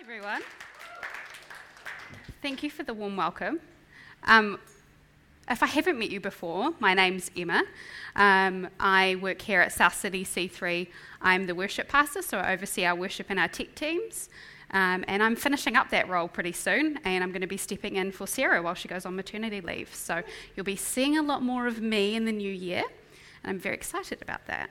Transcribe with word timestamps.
everyone. 0.00 0.40
Thank 2.40 2.62
you 2.62 2.70
for 2.70 2.82
the 2.84 2.94
warm 2.94 3.18
welcome. 3.18 3.60
Um, 4.24 4.58
if 5.50 5.62
I 5.62 5.66
haven't 5.66 5.98
met 5.98 6.08
you 6.08 6.20
before, 6.20 6.72
my 6.78 6.94
name's 6.94 7.30
Emma. 7.36 7.64
Um, 8.16 8.68
I 8.80 9.16
work 9.20 9.42
here 9.42 9.60
at 9.60 9.72
South 9.72 9.94
City 9.94 10.24
C3. 10.24 10.88
I'm 11.20 11.46
the 11.46 11.54
worship 11.54 11.86
pastor, 11.88 12.22
so 12.22 12.38
I 12.38 12.54
oversee 12.54 12.86
our 12.86 12.94
worship 12.94 13.26
and 13.28 13.38
our 13.38 13.48
tech 13.48 13.74
teams. 13.74 14.30
Um, 14.70 15.04
and 15.06 15.22
I'm 15.22 15.36
finishing 15.36 15.76
up 15.76 15.90
that 15.90 16.08
role 16.08 16.28
pretty 16.28 16.52
soon, 16.52 16.98
and 17.04 17.22
I'm 17.22 17.30
going 17.30 17.42
to 17.42 17.46
be 17.46 17.58
stepping 17.58 17.96
in 17.96 18.10
for 18.10 18.26
Sarah 18.26 18.62
while 18.62 18.74
she 18.74 18.88
goes 18.88 19.04
on 19.04 19.14
maternity 19.16 19.60
leave. 19.60 19.94
So 19.94 20.22
you'll 20.56 20.64
be 20.64 20.76
seeing 20.76 21.18
a 21.18 21.22
lot 21.22 21.42
more 21.42 21.66
of 21.66 21.82
me 21.82 22.16
in 22.16 22.24
the 22.24 22.32
new 22.32 22.52
year, 22.52 22.84
and 23.44 23.50
I'm 23.50 23.58
very 23.58 23.74
excited 23.74 24.22
about 24.22 24.46
that. 24.46 24.70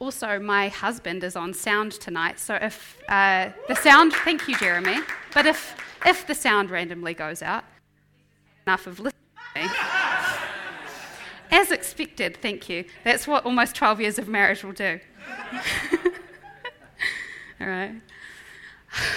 Also, 0.00 0.38
my 0.40 0.68
husband 0.68 1.22
is 1.22 1.36
on 1.36 1.54
sound 1.54 1.92
tonight, 1.92 2.40
so 2.40 2.56
if 2.56 3.00
uh, 3.08 3.50
the 3.68 3.74
sound, 3.76 4.12
thank 4.12 4.48
you, 4.48 4.56
Jeremy, 4.56 4.98
but 5.32 5.46
if, 5.46 5.76
if 6.04 6.26
the 6.26 6.34
sound 6.34 6.70
randomly 6.70 7.14
goes 7.14 7.42
out, 7.42 7.64
enough 8.66 8.86
of 8.86 8.98
listening. 8.98 9.70
As 11.50 11.70
expected, 11.70 12.36
thank 12.38 12.68
you. 12.68 12.84
That's 13.04 13.28
what 13.28 13.44
almost 13.44 13.76
12 13.76 14.00
years 14.00 14.18
of 14.18 14.26
marriage 14.26 14.64
will 14.64 14.72
do. 14.72 14.98
All 17.60 17.66
right. 17.68 17.94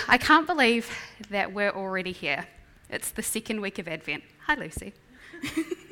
I 0.07 0.17
can't 0.17 0.45
believe 0.45 0.89
that 1.31 1.53
we're 1.53 1.71
already 1.71 2.11
here. 2.11 2.45
It's 2.89 3.09
the 3.09 3.23
second 3.23 3.61
week 3.61 3.79
of 3.79 3.87
Advent. 3.87 4.23
Hi, 4.45 4.55
Lucy. 4.55 4.93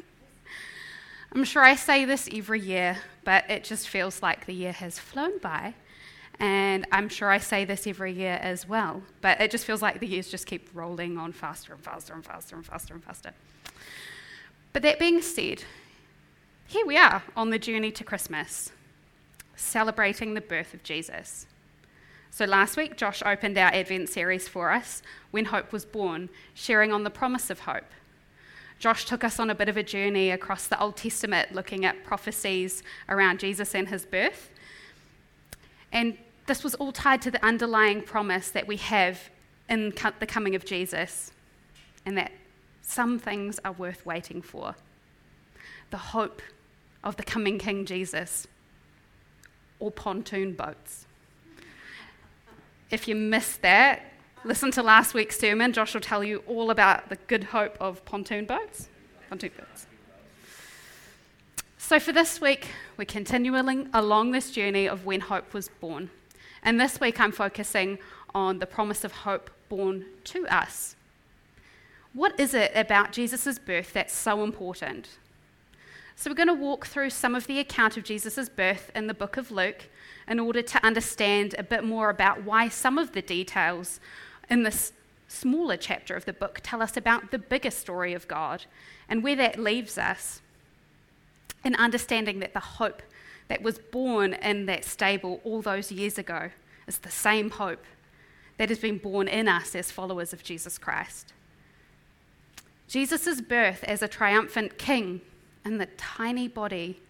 I'm 1.36 1.44
sure 1.44 1.64
I 1.64 1.76
say 1.76 2.06
this 2.06 2.30
every 2.32 2.62
year, 2.62 2.98
but 3.26 3.50
it 3.50 3.66
just 3.66 3.90
feels 3.90 4.24
like 4.24 4.46
the 4.46 4.54
year 4.54 4.72
has 4.72 4.98
flown 4.98 5.38
by. 5.40 5.74
And 6.40 6.88
I'm 6.94 7.10
sure 7.10 7.30
I 7.30 7.40
say 7.40 7.66
this 7.66 7.86
every 7.86 8.14
year 8.14 8.40
as 8.42 8.66
well, 8.70 9.04
but 9.20 9.42
it 9.42 9.52
just 9.52 9.66
feels 9.66 9.82
like 9.82 10.00
the 10.00 10.08
years 10.08 10.30
just 10.30 10.48
keep 10.48 10.70
rolling 10.74 11.18
on 11.18 11.34
faster 11.34 11.74
and 11.74 11.84
faster 11.84 12.14
and 12.14 12.24
faster 12.24 12.56
and 12.56 12.66
faster 12.66 12.94
and 12.94 13.04
faster. 13.04 13.32
But 14.72 14.82
that 14.84 14.98
being 14.98 15.22
said, 15.22 15.66
here 16.68 16.86
we 16.86 16.96
are 16.96 17.22
on 17.36 17.49
the 17.49 17.60
journey 17.60 17.92
to 17.92 18.05
Christmas, 18.05 18.72
celebrating 19.58 20.36
the 20.36 20.42
birth 20.42 20.74
of 20.74 20.84
Jesus. 20.84 21.48
So 22.32 22.46
last 22.46 22.77
week, 22.77 22.96
Josh 22.96 23.22
opened 23.26 23.58
our 23.58 23.74
Advent 23.74 24.08
series 24.08 24.48
for 24.48 24.72
us, 24.72 25.02
When 25.32 25.46
Hope 25.46 25.74
Was 25.74 25.84
Born, 25.84 26.30
sharing 26.54 26.94
on 26.94 27.04
the 27.04 27.10
promise 27.10 27.49
of 27.49 27.60
hope. 27.62 27.84
Josh 28.79 29.05
took 29.05 29.23
us 29.23 29.40
on 29.40 29.49
a 29.49 29.55
bit 29.55 29.70
of 29.70 29.77
a 29.77 29.84
journey 29.84 30.31
across 30.31 30.68
the 30.68 30.79
Old 30.79 30.98
Testament, 30.98 31.54
looking 31.54 31.85
at 31.85 32.04
prophecies 32.04 32.84
around 33.09 33.40
Jesus 33.40 33.73
and 33.73 33.87
his 33.87 34.05
birth. 34.05 34.49
And 35.91 36.18
this 36.45 36.63
was 36.63 36.76
all 36.76 36.91
tied 36.91 37.21
to 37.23 37.31
the 37.31 37.43
underlying 37.43 38.01
promise 38.01 38.49
that 38.49 38.68
we 38.68 38.77
have 38.77 39.29
in 39.70 39.93
the 40.20 40.27
coming 40.27 40.55
of 40.55 40.65
Jesus, 40.65 41.31
and 42.05 42.18
that 42.18 42.31
some 42.81 43.18
things 43.18 43.59
are 43.65 43.71
worth 43.71 44.05
waiting 44.05 44.41
for. 44.41 44.76
The 45.90 45.98
hope 45.98 46.41
of 47.03 47.15
the 47.15 47.23
coming 47.23 47.57
King 47.57 47.85
Jesus, 47.85 48.46
or 49.79 49.90
pontoon 49.90 50.53
boats. 50.53 51.05
If 52.91 53.07
you 53.07 53.15
missed 53.15 53.62
that, 53.63 54.03
Listen 54.46 54.70
to 54.74 54.84
last 54.84 55.15
week's 55.15 55.40
sermon. 55.40 55.74
Josh 55.74 55.96
will 55.96 56.01
tell 56.01 56.24
you 56.24 56.43
all 56.46 56.70
about 56.70 57.10
the 57.10 57.15
good 57.26 57.46
hope 57.46 57.76
of 57.79 58.05
pontoon 58.05 58.46
boats. 58.46 58.90
Pontoon 59.27 59.49
boats. 59.57 59.87
So, 61.79 61.99
for 61.99 62.12
this 62.12 62.40
week, 62.40 62.68
we're 62.96 63.05
continuing 63.05 63.90
along 63.91 64.34
this 64.34 64.52
journey 64.52 64.88
of 64.88 65.03
when 65.03 65.22
hope 65.22 65.52
was 65.52 65.69
born. 65.81 66.12
And 66.62 66.79
this 66.79 67.00
week, 67.00 67.19
I'm 67.19 67.31
focusing 67.31 67.97
on 68.35 68.59
the 68.59 68.68
promise 68.68 69.03
of 69.03 69.12
hope 69.12 69.50
born 69.68 70.06
to 70.25 70.46
us. 70.46 70.96
What 72.13 72.40
is 72.40 72.53
it 72.53 72.72
about 72.75 73.12
Jesus' 73.12 73.57
birth 73.57 73.94
that's 73.94 74.13
so 74.13 74.44
important? 74.44 75.18
So, 76.16 76.30
we're 76.30 76.35
going 76.35 76.50
to 76.50 76.53
walk 76.53 76.86
through 76.86 77.09
some 77.09 77.34
of 77.34 77.47
the 77.47 77.58
account 77.58 77.97
of 77.97 78.03
Jesus' 78.03 78.47
birth 78.47 78.91
in 78.94 79.08
the 79.08 79.16
book 79.16 79.38
of 79.38 79.50
Luke 79.50 79.90
in 80.28 80.40
order 80.40 80.62
to 80.62 80.86
understand 80.86 81.56
a 81.58 81.64
bit 81.64 81.84
more 81.84 82.12
about 82.12 82.44
why 82.44 82.70
some 82.70 83.00
of 83.00 83.14
the 83.14 83.24
details 83.24 84.00
in 84.50 84.64
this 84.64 84.94
smaller 85.28 85.78
chapter 85.78 86.16
of 86.16 86.26
the 86.26 86.34
book 86.34 86.60
tell 86.64 86.82
us 86.82 86.96
about 86.96 87.32
the 87.32 87.40
bigger 87.40 87.72
story 87.72 88.14
of 88.14 88.28
God 88.28 88.66
and 89.10 89.24
where 89.24 89.36
that 89.36 89.60
leaves 89.60 89.98
us 89.98 90.42
in 91.64 91.76
understanding 91.76 92.40
that 92.40 92.54
the 92.54 92.60
hope 92.60 93.02
that 93.48 93.62
was 93.62 93.80
born 93.80 94.34
in 94.34 94.66
that 94.68 94.86
stable 94.86 95.42
all 95.44 95.62
those 95.62 95.92
years 95.92 96.18
ago 96.18 96.50
is 96.88 97.00
the 97.00 97.12
same 97.12 97.50
hope 97.50 97.84
that 98.58 98.70
has 98.70 98.80
been 98.80 98.98
born 98.98 99.28
in 99.28 99.48
us 99.48 99.76
as 99.76 99.92
followers 99.92 100.32
of 100.32 100.44
Jesus 100.44 100.78
Christ. 100.78 101.34
Jesus' 102.88 103.42
birth 103.42 103.84
as 103.84 104.02
a 104.02 104.08
triumphant 104.08 104.78
king 104.78 105.22
in 105.66 105.80
the 105.80 105.88
tiny 105.98 106.48
body 106.48 107.02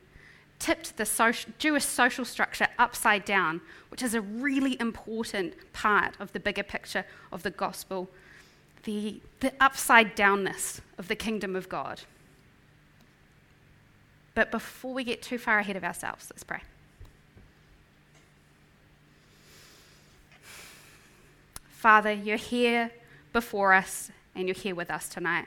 tipped 0.59 0.97
the 0.97 1.05
social, 1.05 1.51
Jewish 1.57 1.85
social 1.85 2.25
structure 2.25 2.67
upside 2.79 3.25
down, 3.25 3.61
which 3.89 4.01
is 4.01 4.13
a 4.13 4.21
really 4.21 4.79
important 4.79 5.53
part 5.73 6.16
of 6.19 6.31
the 6.33 6.39
bigger 6.39 6.63
picture 6.63 7.05
of 7.31 7.43
the 7.43 7.51
gospel 7.51 8.09
the, 8.85 9.19
the 9.41 9.51
upside 9.59 10.16
downness 10.16 10.79
of 10.97 11.07
the 11.07 11.16
kingdom 11.16 11.55
of 11.55 11.67
God. 11.67 12.01
But 14.33 14.51
before 14.51 14.93
we 14.93 15.03
get 15.03 15.21
too 15.21 15.38
far 15.38 15.59
ahead 15.59 15.75
of 15.75 15.83
ourselves, 15.83 16.27
let's 16.31 16.43
pray. 16.43 16.61
Father, 21.67 22.11
you're 22.11 22.37
here 22.37 22.91
before 23.33 23.73
us 23.73 24.11
and 24.33 24.47
you're 24.47 24.55
here 24.55 24.75
with 24.75 24.89
us 24.89 25.09
tonight. 25.09 25.45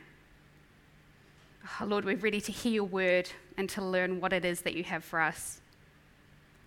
Oh, 1.81 1.85
Lord, 1.85 2.05
we're 2.05 2.17
ready 2.17 2.41
to 2.41 2.51
hear 2.51 2.73
your 2.73 2.85
word 2.85 3.31
and 3.57 3.69
to 3.71 3.85
learn 3.85 4.21
what 4.21 4.33
it 4.33 4.45
is 4.45 4.63
that 4.63 4.75
you 4.75 4.83
have 4.85 5.05
for 5.05 5.21
us. 5.21 5.61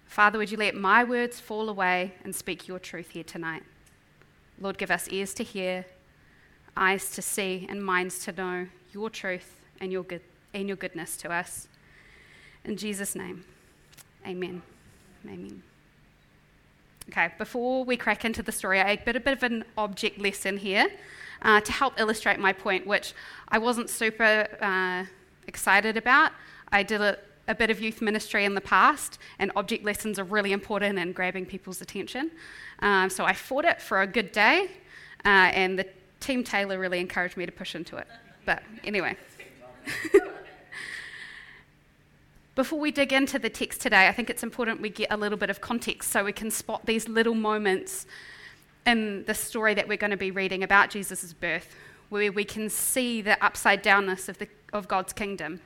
Father, 0.05 0.37
would 0.37 0.51
you 0.51 0.57
let 0.57 0.75
my 0.75 1.03
words 1.03 1.39
fall 1.39 1.69
away 1.69 2.13
and 2.23 2.33
speak 2.33 2.67
your 2.67 2.79
truth 2.79 3.09
here 3.09 3.23
tonight? 3.23 3.63
Lord, 4.59 4.77
give 4.77 4.91
us 4.91 5.09
ears 5.09 5.33
to 5.35 5.43
hear, 5.43 5.85
eyes 6.77 7.11
to 7.11 7.21
see, 7.21 7.65
and 7.69 7.83
minds 7.83 8.19
to 8.25 8.31
know 8.31 8.67
your 8.93 9.09
truth 9.09 9.57
and 9.81 9.91
your, 9.91 10.03
good, 10.03 10.21
and 10.53 10.67
your 10.67 10.77
goodness 10.77 11.17
to 11.17 11.31
us. 11.31 11.67
In 12.63 12.77
Jesus' 12.77 13.15
name, 13.15 13.43
amen. 14.25 14.61
Amen. 15.25 15.61
Okay, 17.09 17.33
before 17.37 17.83
we 17.83 17.97
crack 17.97 18.23
into 18.23 18.43
the 18.43 18.51
story, 18.51 18.79
I 18.79 18.91
a 18.91 18.97
bit 18.97 19.27
of 19.27 19.43
an 19.43 19.65
object 19.77 20.19
lesson 20.19 20.57
here 20.57 20.87
uh, 21.41 21.61
to 21.61 21.71
help 21.71 21.99
illustrate 21.99 22.39
my 22.39 22.53
point, 22.53 22.85
which 22.85 23.13
I 23.47 23.57
wasn't 23.57 23.89
super 23.89 24.47
uh, 24.61 25.05
excited 25.47 25.97
about. 25.97 26.31
I 26.71 26.83
did 26.83 27.01
a, 27.01 27.17
a, 27.47 27.55
bit 27.55 27.69
of 27.69 27.81
youth 27.81 28.01
ministry 28.01 28.45
in 28.45 28.55
the 28.55 28.61
past, 28.61 29.17
and 29.39 29.51
object 29.55 29.83
lessons 29.83 30.19
are 30.19 30.23
really 30.23 30.51
important 30.51 30.99
in 30.99 31.11
grabbing 31.11 31.45
people's 31.45 31.81
attention. 31.81 32.31
Um, 32.79 33.09
so 33.09 33.25
I 33.25 33.33
fought 33.33 33.65
it 33.65 33.81
for 33.81 34.01
a 34.01 34.07
good 34.07 34.31
day, 34.31 34.69
uh, 35.25 35.51
and 35.53 35.77
the 35.77 35.87
team 36.19 36.43
Taylor 36.43 36.79
really 36.79 36.99
encouraged 36.99 37.37
me 37.37 37.45
to 37.45 37.51
push 37.51 37.75
into 37.75 37.97
it. 37.97 38.07
But 38.45 38.63
anyway. 38.83 39.17
Before 42.53 42.79
we 42.79 42.91
dig 42.91 43.13
into 43.13 43.39
the 43.39 43.49
text 43.49 43.79
today, 43.79 44.09
I 44.09 44.11
think 44.11 44.29
it's 44.29 44.43
important 44.43 44.81
we 44.81 44.89
get 44.89 45.07
a 45.09 45.17
little 45.17 45.37
bit 45.37 45.49
of 45.49 45.61
context 45.61 46.11
so 46.11 46.23
we 46.25 46.33
can 46.33 46.51
spot 46.51 46.85
these 46.85 47.07
little 47.07 47.33
moments 47.33 48.05
in 48.85 49.23
the 49.25 49.33
story 49.33 49.73
that 49.73 49.87
we're 49.87 49.97
going 49.97 50.11
to 50.11 50.17
be 50.17 50.31
reading 50.31 50.63
about 50.63 50.89
Jesus' 50.89 51.33
birth, 51.33 51.75
where 52.09 52.31
we 52.31 52.43
can 52.43 52.69
see 52.69 53.21
the 53.21 53.43
upside 53.43 53.83
downness 53.83 54.27
of, 54.27 54.37
the, 54.37 54.47
of 54.73 54.87
God's 54.87 55.13
kingdom. 55.13 55.61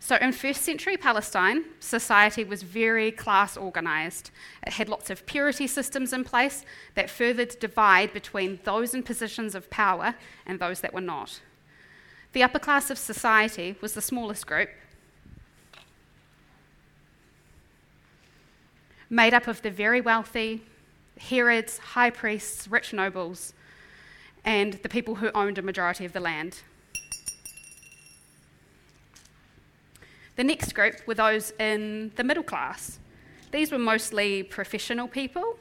So, 0.00 0.16
in 0.16 0.32
first 0.32 0.62
century 0.62 0.96
Palestine, 0.96 1.64
society 1.80 2.44
was 2.44 2.62
very 2.62 3.10
class 3.10 3.56
organized. 3.56 4.30
It 4.66 4.74
had 4.74 4.88
lots 4.88 5.10
of 5.10 5.26
purity 5.26 5.66
systems 5.66 6.12
in 6.12 6.22
place 6.24 6.64
that 6.94 7.10
furthered 7.10 7.58
divide 7.58 8.12
between 8.12 8.60
those 8.64 8.94
in 8.94 9.02
positions 9.02 9.54
of 9.54 9.68
power 9.70 10.14
and 10.46 10.60
those 10.60 10.80
that 10.80 10.94
were 10.94 11.00
not. 11.00 11.40
The 12.32 12.42
upper 12.42 12.60
class 12.60 12.90
of 12.90 12.98
society 12.98 13.76
was 13.80 13.94
the 13.94 14.00
smallest 14.00 14.46
group, 14.46 14.70
made 19.10 19.34
up 19.34 19.48
of 19.48 19.62
the 19.62 19.70
very 19.70 20.00
wealthy, 20.00 20.62
Herods, 21.18 21.78
high 21.78 22.10
priests, 22.10 22.68
rich 22.68 22.92
nobles, 22.92 23.52
and 24.44 24.74
the 24.74 24.88
people 24.88 25.16
who 25.16 25.30
owned 25.34 25.58
a 25.58 25.62
majority 25.62 26.04
of 26.04 26.12
the 26.12 26.20
land. 26.20 26.62
The 30.36 30.44
next 30.44 30.72
group 30.72 31.06
were 31.06 31.14
those 31.14 31.52
in 31.58 32.12
the 32.14 32.22
middle 32.22 32.44
class. 32.44 33.00
These 33.50 33.72
were 33.72 33.78
mostly 33.78 34.42
professional 34.44 35.08
people, 35.08 35.58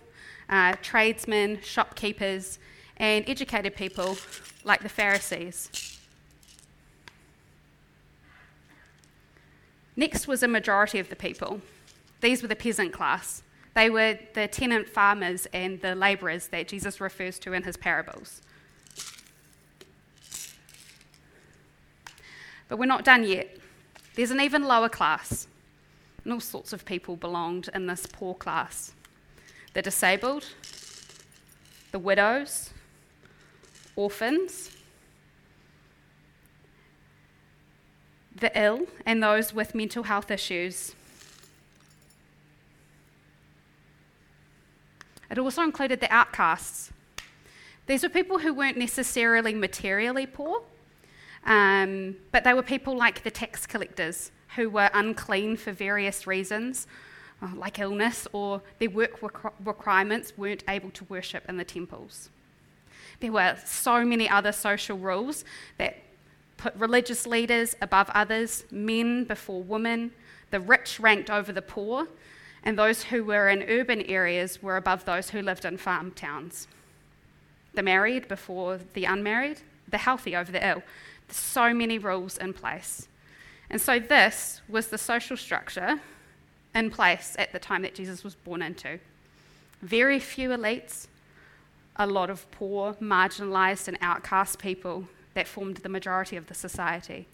uh, 0.49 0.75
tradesmen, 0.81 1.59
shopkeepers, 1.63 2.59
and 2.97 3.27
educated 3.27 3.75
people 3.75 4.17
like 4.63 4.83
the 4.83 4.89
Pharisees. 4.89 5.97
Next 9.95 10.27
was 10.27 10.43
a 10.43 10.47
majority 10.47 10.99
of 10.99 11.09
the 11.09 11.15
people. 11.15 11.61
These 12.21 12.43
were 12.43 12.47
the 12.47 12.55
peasant 12.55 12.93
class. 12.93 13.41
They 13.77 13.91
were 13.91 14.17
the 14.33 14.47
tenant 14.47 14.89
farmers 14.89 15.45
and 15.53 15.79
the 15.79 15.93
labourers 15.93 16.47
that 16.47 16.67
Jesus 16.67 16.99
refers 16.99 17.37
to 17.37 17.53
in 17.53 17.61
his 17.61 17.77
parables. 17.77 18.41
But 22.67 22.79
we're 22.79 22.87
not 22.87 23.05
done 23.05 23.23
yet. 23.23 23.55
There's 24.15 24.31
an 24.31 24.41
even 24.41 24.63
lower 24.63 24.89
class, 24.89 25.47
and 26.23 26.33
all 26.33 26.39
sorts 26.39 26.73
of 26.73 26.85
people 26.85 27.17
belonged 27.17 27.69
in 27.75 27.85
this 27.85 28.07
poor 28.07 28.33
class 28.33 28.93
the 29.75 29.83
disabled, 29.83 30.45
the 31.91 31.99
widows, 31.99 32.71
orphans, 33.95 34.71
the 38.35 38.51
ill, 38.59 38.87
and 39.05 39.21
those 39.21 39.53
with 39.53 39.75
mental 39.75 40.01
health 40.01 40.31
issues. 40.31 40.95
It 45.29 45.37
also 45.37 45.63
included 45.63 45.99
the 45.99 46.11
outcasts. 46.11 46.91
These 47.85 48.03
were 48.03 48.09
people 48.09 48.39
who 48.39 48.53
weren't 48.53 48.77
necessarily 48.77 49.53
materially 49.53 50.25
poor, 50.25 50.61
um, 51.45 52.15
but 52.31 52.43
they 52.43 52.53
were 52.53 52.63
people 52.63 52.95
like 52.97 53.23
the 53.23 53.31
tax 53.31 53.65
collectors 53.65 54.31
who 54.55 54.69
were 54.69 54.89
unclean 54.93 55.57
for 55.57 55.71
various 55.71 56.27
reasons, 56.27 56.87
uh, 57.41 57.49
like 57.55 57.79
illness, 57.79 58.27
or 58.33 58.61
their 58.79 58.89
work 58.89 59.21
requirements 59.63 60.33
weren't 60.37 60.63
able 60.67 60.89
to 60.91 61.05
worship 61.05 61.43
in 61.47 61.57
the 61.57 61.63
temples. 61.63 62.29
There 63.19 63.31
were 63.31 63.57
so 63.65 64.03
many 64.03 64.29
other 64.29 64.51
social 64.51 64.97
rules 64.97 65.45
that 65.77 65.97
put 66.57 66.75
religious 66.75 67.25
leaders 67.25 67.75
above 67.81 68.09
others, 68.13 68.65
men 68.71 69.23
before 69.23 69.61
women, 69.61 70.11
the 70.51 70.59
rich 70.59 70.99
ranked 70.99 71.29
over 71.29 71.51
the 71.51 71.61
poor, 71.61 72.07
and 72.67 72.77
those 72.77 73.03
who 73.03 73.23
were 73.23 73.47
in 73.47 73.63
urban 73.63 74.01
areas 74.01 74.61
were 74.61 74.75
above 74.75 75.05
those 75.05 75.29
who 75.29 75.41
lived 75.41 75.63
in 75.63 75.77
farm 75.77 76.11
towns. 76.11 76.67
The 77.75 77.81
married 77.81 78.27
before 78.27 78.81
the 78.93 79.05
unmarried, 79.05 79.61
the 79.87 79.97
healthy 79.97 80.35
over 80.35 80.51
the 80.51 80.67
ill. 80.67 80.83
There's 81.29 81.37
So 81.37 81.73
many 81.73 81.97
rules 81.97 82.37
in 82.37 82.51
place. 82.51 83.07
And 83.69 83.79
so, 83.79 83.99
this 83.99 84.59
was 84.67 84.87
the 84.87 84.97
social 84.97 85.37
structure 85.37 86.01
in 86.75 86.91
place 86.91 87.37
at 87.39 87.53
the 87.53 87.59
time 87.59 87.83
that 87.83 87.95
Jesus 87.95 88.25
was 88.25 88.35
born 88.35 88.61
into. 88.61 88.99
Very 89.81 90.19
few 90.19 90.49
elites, 90.49 91.07
a 91.95 92.05
lot 92.05 92.29
of 92.29 92.51
poor, 92.51 92.95
marginalized, 92.95 93.87
and 93.87 93.97
outcast 94.01 94.59
people 94.59 95.07
that 95.35 95.47
formed 95.47 95.77
the 95.77 95.89
majority 95.89 96.35
of 96.35 96.47
the 96.47 96.53
society. 96.53 97.29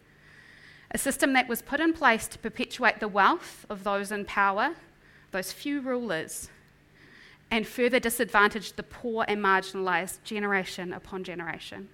A 0.92 1.00
system 1.00 1.34
that 1.34 1.48
was 1.48 1.64
put 1.64 1.80
in 1.80 1.92
place 1.92 2.28
to 2.28 2.38
perpetuate 2.38 3.00
the 3.00 3.08
wealth 3.08 3.66
of 3.68 3.84
those 3.84 4.12
in 4.12 4.26
power, 4.26 4.76
those 5.34 5.52
few 5.52 5.82
rulers, 5.82 6.50
and 7.52 7.68
further 7.68 8.00
disadvantage 8.00 8.74
the 8.74 8.84
poor 8.84 9.26
and 9.28 9.44
marginalized 9.44 10.24
generation 10.24 10.94
upon 10.94 11.24
generation. 11.24 11.90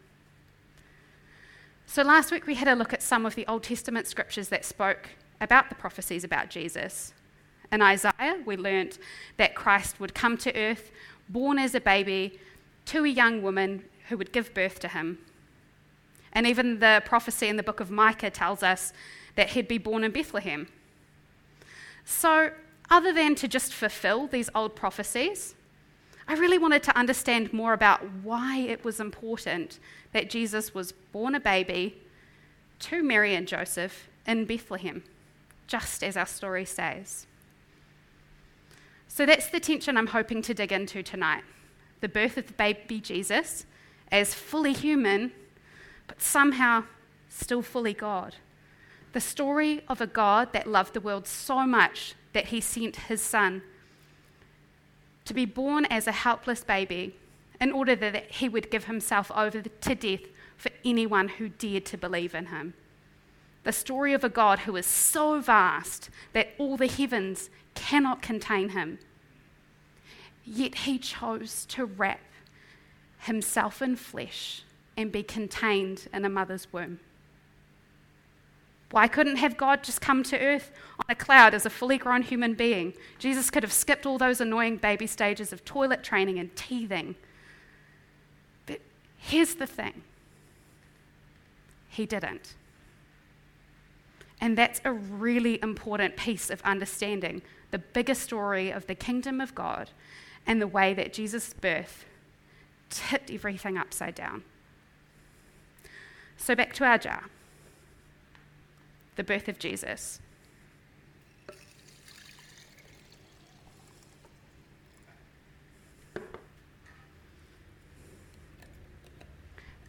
So, 1.88 2.04
last 2.04 2.32
week 2.32 2.46
we 2.46 2.54
had 2.54 2.68
a 2.68 2.76
look 2.76 2.94
at 2.94 3.02
some 3.02 3.26
of 3.26 3.34
the 3.34 3.48
Old 3.48 3.64
Testament 3.64 4.06
scriptures 4.06 4.50
that 4.50 4.64
spoke 4.64 5.10
about 5.42 5.70
the 5.70 5.76
prophecies 5.76 6.24
about 6.24 6.50
Jesus. 6.50 7.14
In 7.72 7.82
Isaiah, 7.82 8.38
we 8.46 8.56
learnt 8.56 9.00
that 9.38 9.56
Christ 9.56 10.00
would 10.00 10.14
come 10.14 10.38
to 10.38 10.56
earth, 10.56 10.92
born 11.30 11.58
as 11.58 11.74
a 11.74 11.82
baby, 11.82 12.40
to 12.86 13.04
a 13.04 13.10
young 13.10 13.42
woman 13.42 13.84
who 14.08 14.18
would 14.18 14.32
give 14.32 14.54
birth 14.54 14.80
to 14.82 14.88
him. 14.88 15.20
And 16.34 16.46
even 16.46 16.80
the 16.80 17.02
prophecy 17.06 17.48
in 17.48 17.58
the 17.58 17.64
book 17.64 17.80
of 17.80 17.90
Micah 17.90 18.30
tells 18.30 18.64
us 18.64 18.94
that 19.36 19.50
he'd 19.50 19.68
be 19.68 19.78
born 19.78 20.04
in 20.04 20.12
Bethlehem. 20.12 20.68
So, 22.06 22.52
other 22.90 23.14
than 23.14 23.36
to 23.36 23.48
just 23.48 23.74
fulfill 23.74 24.28
these 24.28 24.50
old 24.56 24.76
prophecies, 24.76 25.56
I 26.28 26.34
really 26.34 26.58
wanted 26.58 26.84
to 26.84 26.98
understand 26.98 27.54
more 27.54 27.74
about 27.74 28.02
why 28.24 28.60
it 28.60 28.84
was 28.84 29.00
important 29.00 29.80
that 30.14 30.30
Jesus 30.30 30.74
was 30.74 30.92
born 30.92 31.36
a 31.36 31.40
baby 31.40 31.98
to 32.80 33.04
Mary 33.04 33.36
and 33.36 33.48
Joseph 33.48 34.10
in 34.28 34.46
Bethlehem, 34.46 35.04
just 35.68 36.04
as 36.04 36.16
our 36.16 36.26
story 36.26 36.66
says. 36.66 37.26
So 39.08 39.26
that's 39.26 39.50
the 39.50 39.60
tension 39.60 39.98
I'm 39.98 40.08
hoping 40.08 40.42
to 40.44 40.54
dig 40.54 40.72
into 40.72 41.04
tonight 41.04 41.44
the 42.02 42.08
birth 42.08 42.38
of 42.38 42.48
the 42.48 42.54
baby 42.54 43.02
Jesus 43.02 43.66
as 44.12 44.34
fully 44.34 44.72
human, 44.72 45.34
but 46.08 46.22
somehow 46.22 46.86
still 47.28 47.62
fully 47.62 47.94
God. 47.94 48.36
The 49.12 49.20
story 49.20 49.82
of 49.88 50.00
a 50.00 50.08
God 50.08 50.54
that 50.54 50.68
loved 50.68 50.94
the 50.94 51.02
world 51.02 51.28
so 51.28 51.66
much 51.66 52.16
that 52.34 52.48
he 52.48 52.62
sent 52.62 52.96
his 52.96 53.22
son 53.22 53.62
to 55.26 55.34
be 55.34 55.46
born 55.46 55.86
as 55.86 56.08
a 56.08 56.12
helpless 56.12 56.64
baby 56.64 57.16
in 57.62 57.72
order 57.72 57.96
that 57.96 58.32
he 58.32 58.50
would 58.50 58.72
give 58.72 58.86
himself 58.86 59.32
over 59.36 59.62
to 59.62 59.96
death 59.96 60.22
for 60.58 60.72
anyone 60.84 61.28
who 61.28 61.50
dared 61.50 61.86
to 61.86 61.98
believe 61.98 62.34
in 62.34 62.48
him. 62.48 62.74
The 63.64 63.72
story 63.72 64.14
of 64.14 64.24
a 64.24 64.30
God 64.30 64.60
who 64.60 64.76
is 64.76 64.86
so 64.86 65.40
vast 65.40 66.10
that 66.34 66.50
all 66.58 66.78
the 66.78 66.88
heavens 66.88 67.50
cannot 67.76 68.22
contain 68.22 68.70
him. 68.70 69.00
Yet 70.44 70.76
he 70.76 70.98
chose 70.98 71.66
to 71.68 71.86
wrap 71.86 72.22
himself 73.20 73.82
in 73.82 73.96
flesh 73.96 74.64
and 74.98 75.12
be 75.12 75.24
contained 75.24 76.08
in 76.14 76.26
a 76.26 76.30
mother's 76.30 76.72
womb. 76.72 77.00
Why 78.92 79.08
couldn't 79.08 79.36
have 79.36 79.56
God 79.56 79.84
just 79.84 80.02
come 80.02 80.24
to 80.24 80.40
earth 80.40 80.72
on 80.98 81.06
a 81.10 81.16
cloud 81.16 81.54
as 81.54 81.66
a 81.66 81.70
fully 81.70 81.98
grown 81.98 82.24
human 82.24 82.56
being? 82.56 82.94
Jesus 83.20 83.52
could 83.52 83.62
have 83.64 83.72
skipped 83.72 84.06
all 84.06 84.18
those 84.18 84.42
annoying 84.42 84.78
baby 84.78 85.06
stages 85.06 85.54
of 85.54 85.64
toilet 85.64 86.04
training 86.04 86.40
and 86.40 86.56
teething. 86.56 87.16
But 88.66 88.82
here's 89.18 89.56
the 89.56 89.68
thing 89.68 90.02
He 91.88 92.06
didn't. 92.06 92.56
And 94.42 94.58
that's 94.58 94.82
a 94.86 94.94
really 94.94 95.62
important 95.62 96.16
piece 96.16 96.50
of 96.50 96.62
understanding 96.62 97.42
the 97.72 97.78
bigger 97.78 98.16
story 98.16 98.72
of 98.72 98.88
the 98.88 98.96
kingdom 98.96 99.40
of 99.40 99.54
God 99.54 99.92
and 100.48 100.60
the 100.60 100.68
way 100.68 100.94
that 100.96 101.14
Jesus' 101.14 101.54
birth 101.54 102.06
tipped 102.90 103.30
everything 103.30 103.78
upside 103.78 104.16
down. 104.16 104.44
So, 106.38 106.56
back 106.56 106.74
to 106.76 106.86
our 106.86 106.98
jar 106.98 107.26
the 109.20 109.24
birth 109.26 109.50
of 109.50 109.60
Jesus. 109.60 110.22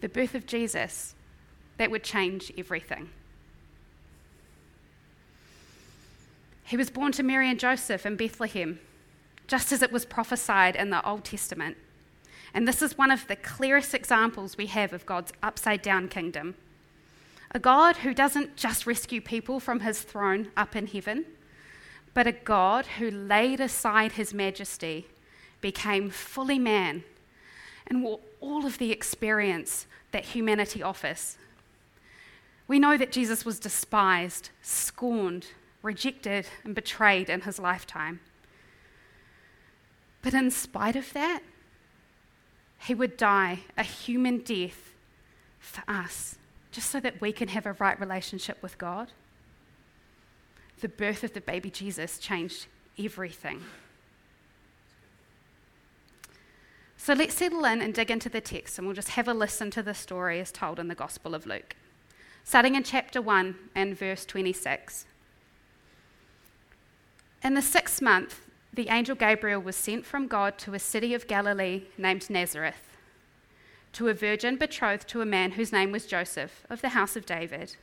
The 0.01 0.09
birth 0.09 0.35
of 0.35 0.47
Jesus 0.47 1.15
that 1.79 1.93
would 1.93 2.03
change 2.03 2.53
everything. 2.59 3.11
He 6.65 6.77
was 6.77 6.91
born 6.91 7.13
to 7.13 7.23
Mary 7.23 7.49
and 7.49 7.61
Joseph 7.61 8.05
in 8.05 8.17
Bethlehem, 8.17 8.81
just 9.47 9.71
as 9.71 9.81
it 9.81 9.93
was 9.93 10.05
prophesied 10.05 10.75
in 10.75 10.91
the 10.91 11.09
Old 11.09 11.25
Testament. 11.25 11.77
And 12.53 12.67
this 12.67 12.83
is 12.83 12.99
one 12.99 13.13
of 13.13 13.29
the 13.29 13.37
clearest 13.37 13.95
examples 13.95 14.57
we 14.57 14.67
have 14.67 14.93
of 14.93 15.07
God's 15.07 15.33
upside 15.41 15.83
down 15.83 16.09
kingdom. 16.09 16.57
A 17.53 17.59
God 17.59 17.99
who 17.99 18.15
doesn't 18.15 18.57
just 18.57 18.87
rescue 18.87 19.21
people 19.21 19.59
from 19.59 19.81
his 19.81 20.03
throne 20.03 20.51
up 20.57 20.77
in 20.77 20.87
heaven, 20.87 21.25
but 22.15 22.27
a 22.27 22.33
God 22.33 22.87
who 22.99 23.11
laid 23.11 23.61
aside 23.61 24.13
his 24.13 24.33
majesty, 24.33 25.07
became 25.61 26.11
fully 26.11 26.59
man, 26.59 27.05
and 27.87 28.03
wore 28.03 28.21
all 28.41 28.65
of 28.65 28.79
the 28.79 28.93
experience 28.93 29.87
that 30.13 30.27
humanity 30.27 30.83
offers. 30.83 31.37
We 32.69 32.79
know 32.79 32.97
that 32.97 33.13
Jesus 33.13 33.45
was 33.45 33.59
despised, 33.59 34.51
scorned, 34.63 35.49
rejected, 35.83 36.47
and 36.65 36.75
betrayed 36.75 37.29
in 37.29 37.43
his 37.43 37.59
lifetime. 37.59 38.21
But 40.23 40.35
in 40.35 40.51
spite 40.51 40.97
of 40.97 41.13
that, 41.15 41.43
he 42.79 42.95
would 42.95 43.17
die 43.17 43.61
a 43.77 43.83
human 43.83 44.39
death 44.39 44.95
for 45.59 45.83
us 45.89 46.37
just 46.71 46.91
so 46.91 47.01
that 47.01 47.21
we 47.21 47.33
can 47.33 47.49
have 47.49 47.67
a 47.67 47.73
right 47.75 47.99
relationship 47.99 48.63
with 48.63 48.79
God. 48.79 49.09
The 50.81 50.89
birth 50.89 51.25
of 51.25 51.33
the 51.33 51.41
baby 51.41 51.71
Jesus 51.71 52.19
changed 52.19 52.67
everything. 52.99 53.63
So 56.97 57.15
let's 57.15 57.35
settle 57.35 57.65
in 57.65 57.81
and 57.81 57.95
dig 57.95 58.11
into 58.11 58.29
the 58.29 58.41
text, 58.41 58.79
and 58.79 58.87
we'll 58.87 58.95
just 58.95 59.11
have 59.11 59.27
a 59.27 59.35
listen 59.35 59.71
to 59.73 59.83
the 59.83 59.95
story 59.95 60.39
as 60.39 60.53
told 60.53 60.79
in 60.79 60.89
the 60.89 60.95
Gospel 60.95 61.35
of 61.35 61.47
Luke. 61.47 61.75
Starting 62.45 62.75
in 62.75 62.83
chapter 62.83 63.21
1 63.23 63.55
and 63.75 63.97
verse 63.97 64.25
26. 64.27 65.07
In 67.43 67.55
the 67.55 67.63
sixth 67.63 68.03
month, 68.03 68.43
the 68.73 68.89
angel 68.89 69.17
Gabriel 69.17 69.61
was 69.61 69.77
sent 69.77 70.05
from 70.05 70.29
God 70.29 70.59
to 70.59 70.75
a 70.75 70.79
city 70.79 71.15
of 71.15 71.27
Galilee 71.27 71.85
named 71.97 72.29
Nazareth 72.29 72.90
to 73.93 74.09
a 74.09 74.15
virgin 74.15 74.57
betrothed 74.57 75.09
to 75.09 75.21
a 75.21 75.27
man 75.27 75.53
whose 75.53 75.73
name 75.73 75.93
was 75.93 76.07
Joseph 76.07 76.65
of 76.71 76.81
the 76.81 76.91
house 76.91 77.17
of 77.17 77.27
David. 77.27 77.77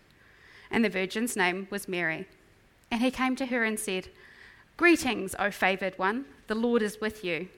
And 0.72 0.84
the 0.84 0.90
virgin's 0.90 1.36
name 1.36 1.68
was 1.70 1.88
Mary. 1.88 2.28
And 2.90 3.02
he 3.02 3.12
came 3.12 3.36
to 3.36 3.48
her 3.48 3.64
and 3.64 3.80
said, 3.80 4.10
Greetings, 4.78 5.36
O 5.40 5.52
favoured 5.52 5.98
one, 5.98 6.26
the 6.48 6.56
Lord 6.56 6.82
is 6.82 7.02
with 7.02 7.24
you. 7.24 7.50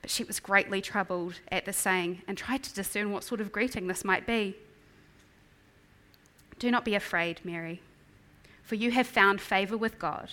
But 0.00 0.10
she 0.10 0.24
was 0.24 0.40
greatly 0.40 0.80
troubled 0.80 1.40
at 1.50 1.64
the 1.64 1.72
saying 1.72 2.22
and 2.26 2.36
tried 2.36 2.62
to 2.64 2.74
discern 2.74 3.12
what 3.12 3.24
sort 3.24 3.40
of 3.40 3.52
greeting 3.52 3.86
this 3.86 4.04
might 4.04 4.26
be. 4.26 4.56
Do 6.58 6.70
not 6.70 6.84
be 6.84 6.94
afraid, 6.94 7.40
Mary, 7.44 7.80
for 8.62 8.76
you 8.76 8.92
have 8.92 9.06
found 9.06 9.40
favour 9.40 9.76
with 9.76 9.98
God. 9.98 10.30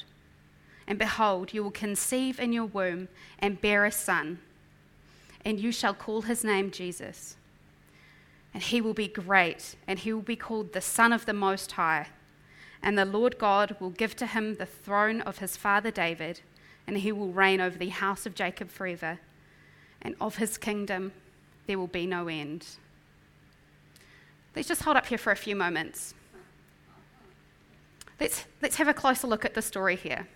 And 0.88 0.98
behold, 0.98 1.54
you 1.54 1.64
will 1.64 1.72
conceive 1.72 2.40
in 2.40 2.54
your 2.54 2.66
womb 2.66 3.10
and 3.40 3.62
bear 3.62 3.86
a 3.86 3.92
son, 3.92 4.40
and 5.44 5.60
you 5.60 5.72
shall 5.72 5.94
call 5.94 6.24
his 6.24 6.44
name 6.44 6.72
Jesus. 6.72 7.36
And 8.54 8.64
he 8.64 8.82
will 8.82 8.94
be 8.94 9.08
great, 9.08 9.76
and 9.88 10.00
he 10.00 10.12
will 10.12 10.22
be 10.22 10.36
called 10.36 10.74
the 10.74 10.82
Son 10.82 11.14
of 11.14 11.26
the 11.26 11.34
Most 11.34 11.74
High 11.74 12.08
and 12.82 12.98
the 12.98 13.06
Lord 13.06 13.38
God 13.38 13.76
will 13.80 13.90
give 13.90 14.16
to 14.18 14.26
him 14.26 14.56
the 14.56 14.66
throne 14.66 15.22
of 15.22 15.40
his 15.40 15.58
father 15.58 15.92
David, 15.92 16.42
and 16.88 16.98
he 16.98 17.12
will 17.12 17.32
reign 17.32 17.60
over 17.62 17.78
the 17.78 17.90
house 17.90 18.26
of 18.26 18.36
Jacob 18.36 18.70
forever, 18.70 19.20
and 20.02 20.16
of 20.22 20.38
his 20.38 20.58
kingdom 20.58 21.12
there 21.68 21.78
will 21.78 21.88
be 21.88 22.06
no 22.06 22.28
end. 22.28 22.66
Let's 24.56 24.68
just 24.68 24.84
hold 24.84 24.98
up 24.98 25.06
here 25.06 25.18
for 25.18 25.32
a 25.32 25.36
few 25.36 25.56
moments. 25.56 26.14
Let's, 28.20 28.46
let's 28.62 28.78
have 28.78 28.88
a 28.88 28.94
closer 28.94 29.28
look 29.28 29.46
at 29.46 29.54
the 29.54 29.62
story 29.62 29.96
here. 29.96 30.28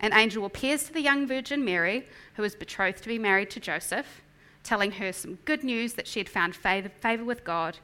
An 0.00 0.12
angel 0.12 0.44
appears 0.44 0.84
to 0.84 0.92
the 0.92 1.00
young 1.00 1.26
Virgin 1.26 1.64
Mary, 1.64 2.06
who 2.34 2.44
is 2.44 2.54
betrothed 2.54 3.02
to 3.02 3.08
be 3.08 3.18
married 3.18 3.50
to 3.50 3.60
Joseph, 3.60 4.22
telling 4.62 4.92
her 4.92 5.12
some 5.12 5.36
good 5.44 5.64
news 5.64 5.94
that 5.94 6.06
she 6.06 6.20
had 6.20 6.28
found 6.28 6.54
favor, 6.54 6.88
favor 6.88 7.24
with 7.24 7.44
God 7.44 7.78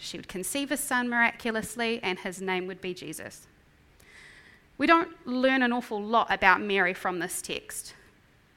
she 0.00 0.16
would 0.16 0.28
conceive 0.28 0.72
a 0.72 0.78
son 0.78 1.10
miraculously, 1.10 2.00
and 2.02 2.18
his 2.18 2.40
name 2.40 2.66
would 2.66 2.80
be 2.80 2.94
Jesus. 2.94 3.46
We 4.78 4.86
don't 4.86 5.10
learn 5.26 5.62
an 5.62 5.74
awful 5.74 6.02
lot 6.02 6.32
about 6.32 6.62
Mary 6.62 6.94
from 6.94 7.18
this 7.18 7.42
text, 7.42 7.92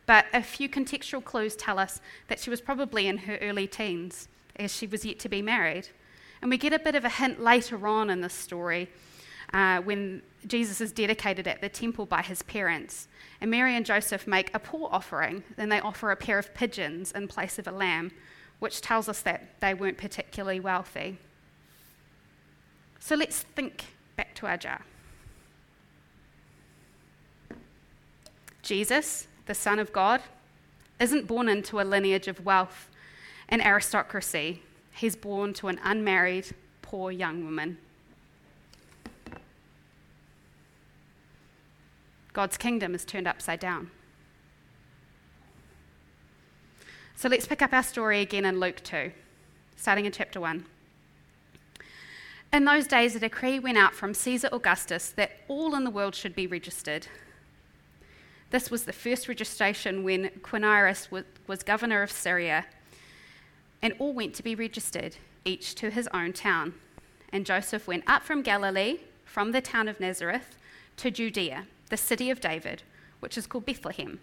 but 0.06 0.26
a 0.34 0.42
few 0.42 0.70
contextual 0.70 1.24
clues 1.24 1.58
tell 1.58 1.78
us 1.78 2.00
that 2.30 2.40
she 2.40 2.50
was 2.50 2.62
probably 2.62 3.08
in 3.08 3.20
her 3.20 3.38
early 3.38 3.68
teens 3.68 4.30
as 4.56 4.74
she 4.74 4.88
was 4.88 5.04
yet 5.04 5.20
to 5.20 5.30
be 5.30 5.42
married. 5.42 5.90
And 6.42 6.50
we 6.50 6.58
get 6.58 6.72
a 6.72 6.80
bit 6.80 6.96
of 6.96 7.04
a 7.04 7.10
hint 7.10 7.44
later 7.44 7.88
on 7.88 8.10
in 8.10 8.22
the 8.22 8.30
story 8.30 8.90
uh, 9.54 9.80
when 9.82 10.22
Jesus 10.48 10.82
is 10.82 10.92
dedicated 10.92 11.48
at 11.48 11.62
the 11.62 11.70
temple 11.70 12.06
by 12.06 12.22
his 12.22 12.42
parents. 12.44 13.08
And 13.40 13.52
Mary 13.52 13.76
and 13.76 13.86
Joseph 13.86 14.28
make 14.28 14.50
a 14.54 14.60
poor 14.60 14.90
offering, 14.92 15.44
then 15.56 15.70
they 15.70 15.80
offer 15.80 16.12
a 16.12 16.16
pair 16.16 16.40
of 16.40 16.54
pigeons 16.54 17.12
in 17.12 17.28
place 17.28 17.60
of 17.60 17.68
a 17.68 17.72
lamb, 17.72 18.12
which 18.60 18.82
tells 18.82 19.08
us 19.08 19.22
that 19.22 19.60
they 19.60 19.74
weren't 19.74 19.98
particularly 19.98 20.60
wealthy. 20.60 21.18
So 23.00 23.16
let's 23.16 23.44
think 23.44 23.86
back 24.16 24.34
to 24.36 24.48
our 24.48 24.58
jar. 24.58 24.82
Jesus, 28.62 29.28
the 29.46 29.54
Son 29.54 29.78
of 29.78 29.92
God, 29.92 30.22
isn't 31.00 31.28
born 31.28 31.50
into 31.50 31.82
a 31.82 31.84
lineage 31.84 32.30
of 32.30 32.46
wealth 32.46 32.90
and 33.50 33.62
aristocracy. 33.62 34.62
He's 34.94 35.18
born 35.18 35.54
to 35.56 35.68
an 35.68 35.80
unmarried, 35.84 36.56
poor 36.82 37.12
young 37.12 37.44
woman. 37.44 37.78
God's 42.34 42.58
kingdom 42.58 42.96
is 42.96 43.06
turned 43.06 43.28
upside 43.28 43.60
down. 43.60 43.92
So 47.16 47.30
let's 47.30 47.46
pick 47.46 47.62
up 47.62 47.72
our 47.72 47.84
story 47.84 48.22
again 48.22 48.44
in 48.44 48.60
Luke 48.60 48.84
2, 48.84 49.12
starting 49.76 50.06
in 50.06 50.12
chapter 50.12 50.42
1. 50.42 50.66
In 52.52 52.66
those 52.66 52.86
days, 52.86 53.16
a 53.16 53.20
decree 53.20 53.60
went 53.60 53.78
out 53.78 53.94
from 53.94 54.14
Caesar 54.14 54.50
Augustus 54.52 55.10
that 55.12 55.32
all 55.48 55.76
in 55.76 55.84
the 55.84 55.90
world 55.90 56.16
should 56.16 56.36
be 56.36 56.48
registered. 56.48 57.08
This 58.50 58.70
was 58.70 58.86
the 58.86 58.94
first 58.94 59.28
registration 59.28 60.04
when 60.04 60.30
Quirinius 60.42 61.10
was 61.48 61.64
governor 61.64 62.04
of 62.04 62.12
Syria, 62.12 62.66
and 63.82 63.94
all 64.00 64.14
went 64.14 64.34
to 64.36 64.44
be 64.44 64.56
registered, 64.56 65.18
each 65.46 65.76
to 65.76 65.90
his 65.90 66.08
own 66.14 66.34
town. 66.34 66.74
And 67.32 67.46
Joseph 67.46 67.88
went 67.88 68.04
up 68.06 68.24
from 68.24 68.42
Galilee, 68.42 69.00
from 69.26 69.52
the 69.52 69.62
town 69.62 69.88
of 69.88 70.00
Nazareth, 70.00 70.58
to 70.98 71.10
Judea, 71.10 71.66
the 71.94 71.98
city 71.98 72.32
of 72.32 72.42
David, 72.42 72.82
which 73.20 73.38
is 73.38 73.46
called 73.46 73.68
Bethlehem, 73.68 74.20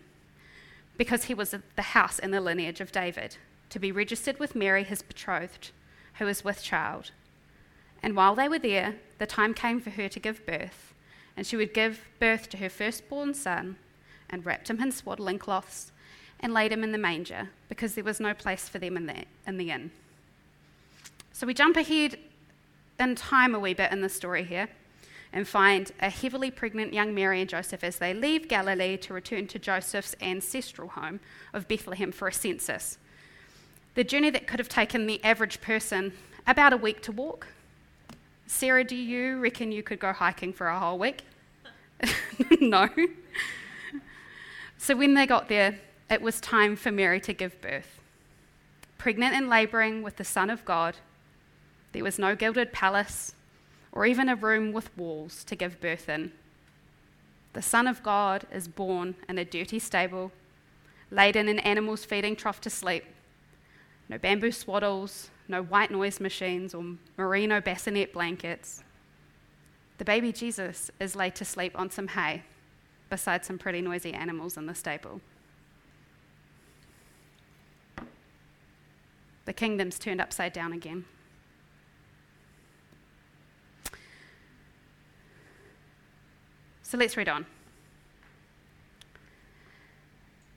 because 0.96 1.26
he 1.26 1.34
was 1.34 1.54
the 1.76 1.82
house 1.82 2.18
in 2.18 2.32
the 2.32 2.40
lineage 2.40 2.80
of 2.80 2.90
David, 2.90 3.36
to 3.68 3.78
be 3.78 3.92
registered 3.92 4.40
with 4.40 4.56
Mary, 4.56 4.82
his 4.82 5.02
betrothed, 5.02 5.70
who 6.14 6.24
was 6.24 6.42
with 6.42 6.64
child. 6.64 7.12
And 8.02 8.16
while 8.16 8.34
they 8.34 8.48
were 8.48 8.58
there, 8.58 8.96
the 9.18 9.26
time 9.26 9.54
came 9.54 9.80
for 9.80 9.90
her 9.90 10.08
to 10.08 10.18
give 10.18 10.44
birth, 10.44 10.94
and 11.36 11.46
she 11.46 11.54
would 11.54 11.72
give 11.72 12.08
birth 12.18 12.48
to 12.48 12.56
her 12.56 12.68
firstborn 12.68 13.34
son, 13.34 13.76
and 14.28 14.44
wrapped 14.44 14.68
him 14.68 14.82
in 14.82 14.90
swaddling 14.90 15.38
cloths, 15.38 15.92
and 16.40 16.52
laid 16.52 16.72
him 16.72 16.82
in 16.82 16.90
the 16.90 16.98
manger, 16.98 17.50
because 17.68 17.94
there 17.94 18.02
was 18.02 18.18
no 18.18 18.34
place 18.34 18.68
for 18.68 18.80
them 18.80 18.96
in 18.96 19.06
the, 19.06 19.26
in 19.46 19.58
the 19.58 19.70
inn. 19.70 19.92
So 21.30 21.46
we 21.46 21.54
jump 21.54 21.76
ahead 21.76 22.18
in 22.98 23.14
time 23.14 23.54
a 23.54 23.60
wee 23.60 23.74
bit 23.74 23.92
in 23.92 24.00
the 24.00 24.08
story 24.08 24.42
here 24.42 24.68
and 25.32 25.46
find 25.46 25.92
a 26.00 26.10
heavily 26.10 26.50
pregnant 26.50 26.92
young 26.92 27.14
Mary 27.14 27.40
and 27.40 27.48
Joseph 27.48 27.84
as 27.84 27.98
they 27.98 28.12
leave 28.12 28.48
Galilee 28.48 28.96
to 28.98 29.14
return 29.14 29.46
to 29.48 29.58
Joseph's 29.58 30.16
ancestral 30.20 30.88
home 30.88 31.20
of 31.52 31.68
Bethlehem 31.68 32.12
for 32.12 32.28
a 32.28 32.32
census. 32.32 32.98
The 33.94 34.04
journey 34.04 34.30
that 34.30 34.46
could 34.46 34.58
have 34.58 34.68
taken 34.68 35.06
the 35.06 35.22
average 35.24 35.60
person 35.60 36.12
about 36.46 36.72
a 36.72 36.76
week 36.76 37.02
to 37.02 37.12
walk 37.12 37.48
Sarah, 38.50 38.82
do 38.82 38.96
you 38.96 39.38
reckon 39.38 39.70
you 39.70 39.84
could 39.84 40.00
go 40.00 40.12
hiking 40.12 40.52
for 40.52 40.66
a 40.66 40.78
whole 40.78 40.98
week? 40.98 41.22
no. 42.60 42.88
So 44.76 44.96
when 44.96 45.14
they 45.14 45.24
got 45.24 45.48
there, 45.48 45.78
it 46.10 46.20
was 46.20 46.40
time 46.40 46.74
for 46.74 46.90
Mary 46.90 47.20
to 47.20 47.32
give 47.32 47.58
birth. 47.60 48.00
Pregnant 48.98 49.36
and 49.36 49.48
labouring 49.48 50.02
with 50.02 50.16
the 50.16 50.24
Son 50.24 50.50
of 50.50 50.64
God, 50.64 50.96
there 51.92 52.02
was 52.02 52.18
no 52.18 52.34
gilded 52.34 52.72
palace 52.72 53.34
or 53.92 54.06
even 54.06 54.28
a 54.28 54.36
room 54.36 54.72
with 54.72 54.96
walls 54.96 55.44
to 55.44 55.56
give 55.56 55.80
birth 55.80 56.08
in. 56.08 56.32
The 57.52 57.62
Son 57.62 57.86
of 57.86 58.02
God 58.02 58.46
is 58.52 58.68
born 58.68 59.16
in 59.28 59.38
a 59.38 59.44
dirty 59.44 59.78
stable, 59.78 60.30
laid 61.10 61.34
in 61.34 61.48
an 61.48 61.58
animal's 61.60 62.04
feeding 62.04 62.36
trough 62.36 62.60
to 62.62 62.70
sleep. 62.70 63.04
No 64.08 64.18
bamboo 64.18 64.52
swaddles, 64.52 65.30
no 65.48 65.62
white 65.62 65.90
noise 65.90 66.20
machines 66.20 66.74
or 66.74 66.84
merino 67.16 67.60
bassinet 67.60 68.12
blankets. 68.12 68.82
The 69.98 70.04
baby 70.04 70.32
Jesus 70.32 70.90
is 71.00 71.16
laid 71.16 71.34
to 71.36 71.44
sleep 71.44 71.78
on 71.78 71.90
some 71.90 72.08
hay 72.08 72.44
beside 73.08 73.44
some 73.44 73.58
pretty 73.58 73.82
noisy 73.82 74.14
animals 74.14 74.56
in 74.56 74.66
the 74.66 74.74
stable. 74.74 75.20
The 79.44 79.52
kingdom's 79.52 79.98
turned 79.98 80.20
upside 80.20 80.52
down 80.52 80.72
again. 80.72 81.04
So 86.90 86.98
let's 86.98 87.16
read 87.16 87.28
on. 87.28 87.46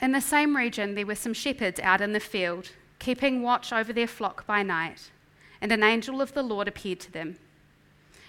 In 0.02 0.14
the 0.14 0.20
same 0.20 0.58
region, 0.58 0.96
there 0.96 1.06
were 1.06 1.14
some 1.14 1.36
shepherds 1.36 1.80
out 1.80 2.02
in 2.02 2.14
the 2.14 2.20
field 2.20 2.72
keeping 2.98 3.44
watch 3.44 3.72
over 3.72 3.94
their 3.94 4.08
flock 4.08 4.48
by 4.48 4.64
night, 4.64 5.12
and 5.62 5.72
an 5.72 5.84
angel 5.84 6.22
of 6.22 6.34
the 6.34 6.42
Lord 6.42 6.68
appeared 6.68 7.00
to 7.02 7.12
them. 7.12 7.38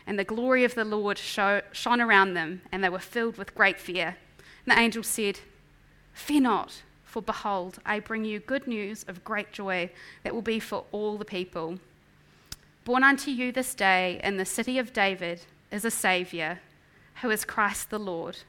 And 0.06 0.18
the 0.18 0.24
glory 0.24 0.64
of 0.64 0.74
the 0.74 0.84
Lord 0.84 1.16
shone 1.16 2.00
around 2.02 2.34
them, 2.34 2.60
and 2.70 2.84
they 2.84 2.90
were 2.90 2.98
filled 2.98 3.38
with 3.38 3.54
great 3.54 3.80
fear. 3.80 4.18
And 4.66 4.76
the 4.76 4.78
angel 4.78 5.02
said, 5.02 5.40
Fear 6.12 6.42
not, 6.42 6.82
for 7.04 7.22
behold, 7.22 7.78
I 7.86 8.00
bring 8.00 8.26
you 8.26 8.38
good 8.38 8.66
news 8.66 9.06
of 9.08 9.24
great 9.24 9.50
joy 9.50 9.90
that 10.24 10.34
will 10.34 10.42
be 10.42 10.60
for 10.60 10.84
all 10.92 11.16
the 11.16 11.24
people. 11.24 11.78
Born 12.84 13.02
unto 13.02 13.30
you 13.30 13.50
this 13.50 13.74
day 13.74 14.20
in 14.22 14.36
the 14.36 14.44
city 14.44 14.78
of 14.78 14.92
David 14.92 15.40
is 15.70 15.86
a 15.86 15.90
Saviour, 15.90 16.58
who 17.24 17.30
is 17.30 17.46
Christ 17.46 17.88
the 17.88 17.98
Lord. 17.98 18.40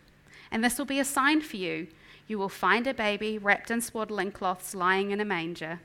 And 0.51 0.61
this 0.61 0.77
will 0.77 0.85
be 0.85 0.99
a 0.99 1.05
sign 1.05 1.39
for 1.39 1.55
you. 1.55 1.87
You 2.27 2.37
will 2.37 2.49
find 2.49 2.85
a 2.85 2.93
baby 2.93 3.37
wrapped 3.37 3.71
in 3.71 3.79
swaddling 3.79 4.33
cloths 4.33 4.75
lying 4.75 5.11
in 5.11 5.21
a 5.21 5.25
manger. 5.25 5.79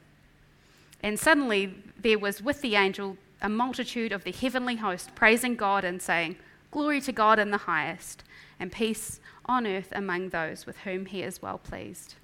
And 1.01 1.17
suddenly 1.17 1.73
there 1.97 2.19
was 2.19 2.43
with 2.43 2.63
the 2.63 2.75
angel 2.75 3.17
a 3.41 3.49
multitude 3.49 4.11
of 4.11 4.25
the 4.25 4.33
heavenly 4.33 4.75
host 4.75 5.15
praising 5.15 5.55
God 5.55 5.85
and 5.85 6.03
saying, 6.03 6.35
Glory 6.73 7.01
to 7.03 7.13
God 7.13 7.39
in 7.39 7.53
the 7.53 7.59
highest, 7.59 8.25
and 8.59 8.73
peace 8.73 9.21
on 9.47 9.69
earth 9.69 9.93
among 9.93 10.31
those 10.31 10.67
with 10.67 10.79
whom 10.79 11.07
he 11.07 11.23
is 11.23 11.41
well 11.41 11.59
pleased. 11.59 12.17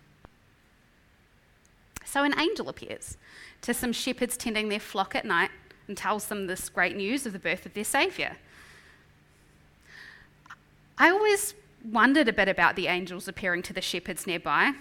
So 2.05 2.25
an 2.25 2.39
angel 2.41 2.69
appears 2.69 3.17
to 3.63 3.73
some 3.73 3.93
shepherds 3.93 4.37
tending 4.37 4.69
their 4.69 4.81
flock 4.81 5.15
at 5.15 5.25
night 5.25 5.51
and 5.87 5.97
tells 5.97 6.27
them 6.27 6.49
this 6.49 6.69
great 6.69 6.97
news 6.97 7.25
of 7.25 7.33
the 7.33 7.39
birth 7.39 7.67
of 7.67 7.75
their 7.75 7.85
Saviour. 7.85 8.33
I 10.99 11.11
always 11.11 11.55
wondered 11.85 12.29
a 12.29 12.33
bit 12.33 12.49
about 12.49 12.75
the 12.76 12.87
angels 12.87 13.29
appearing 13.29 13.62
to 13.62 13.73
the 13.73 13.83
shepherds 13.83 14.26
nearby. 14.26 14.73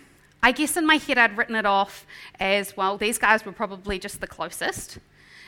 I 0.41 0.51
guess 0.51 0.77
in 0.77 0.86
my 0.86 0.95
head 0.95 1.17
I'd 1.17 1.38
written 1.38 1.55
it 1.55 1.65
off 1.65 2.05
as 2.39 2.77
well, 2.77 2.98
these 2.98 3.17
guys 3.17 3.45
were 3.45 3.51
probably 3.51 4.00
just 4.00 4.22
the 4.22 4.27
closest, 4.27 5.00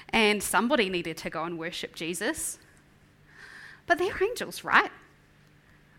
and 0.09 0.41
somebody 0.41 0.89
needed 0.89 1.17
to 1.17 1.29
go 1.29 1.43
and 1.43 1.57
worship 1.57 1.95
Jesus. 1.95 2.59
But 3.85 3.97
they're 3.97 4.21
angels, 4.21 4.63
right? 4.63 4.91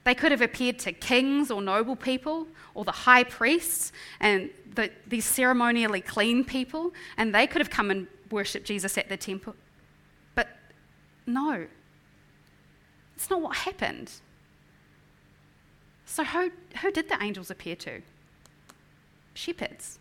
They 0.05 0.15
could 0.15 0.33
have 0.33 0.43
appeared 0.43 0.79
to 0.81 0.93
kings 0.93 1.51
or 1.51 1.63
noble 1.63 1.97
people 1.97 2.47
or 2.75 2.85
the 2.85 2.93
high 2.93 3.25
priests 3.25 3.93
and 4.21 4.51
the, 4.75 4.91
these 5.07 5.25
ceremonially 5.25 6.01
clean 6.01 6.45
people, 6.45 6.93
and 7.17 7.35
they 7.35 7.47
could 7.47 7.61
have 7.61 7.71
come 7.71 7.91
and 7.91 8.07
worshipped 8.31 8.67
Jesus 8.67 8.99
at 8.99 9.09
the 9.09 9.17
temple. 9.17 9.55
But 10.35 10.49
no, 11.27 11.67
it's 13.17 13.31
not 13.31 13.41
what 13.41 13.57
happened. 13.57 14.13
So, 16.09 16.25
who, 16.25 16.51
who 16.81 16.91
did 16.91 17.11
the 17.11 17.23
angels 17.23 17.51
appear 17.51 17.77
to? 17.77 18.01
Shepherds. 19.35 19.99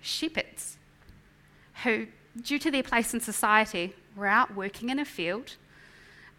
Shepherds 0.00 0.78
who, 1.82 2.06
due 2.40 2.60
to 2.60 2.70
their 2.70 2.84
place 2.84 3.12
in 3.12 3.20
society, 3.20 3.94
were 4.14 4.28
out 4.28 4.54
working 4.54 4.88
in 4.88 5.00
a 5.00 5.04
field, 5.04 5.56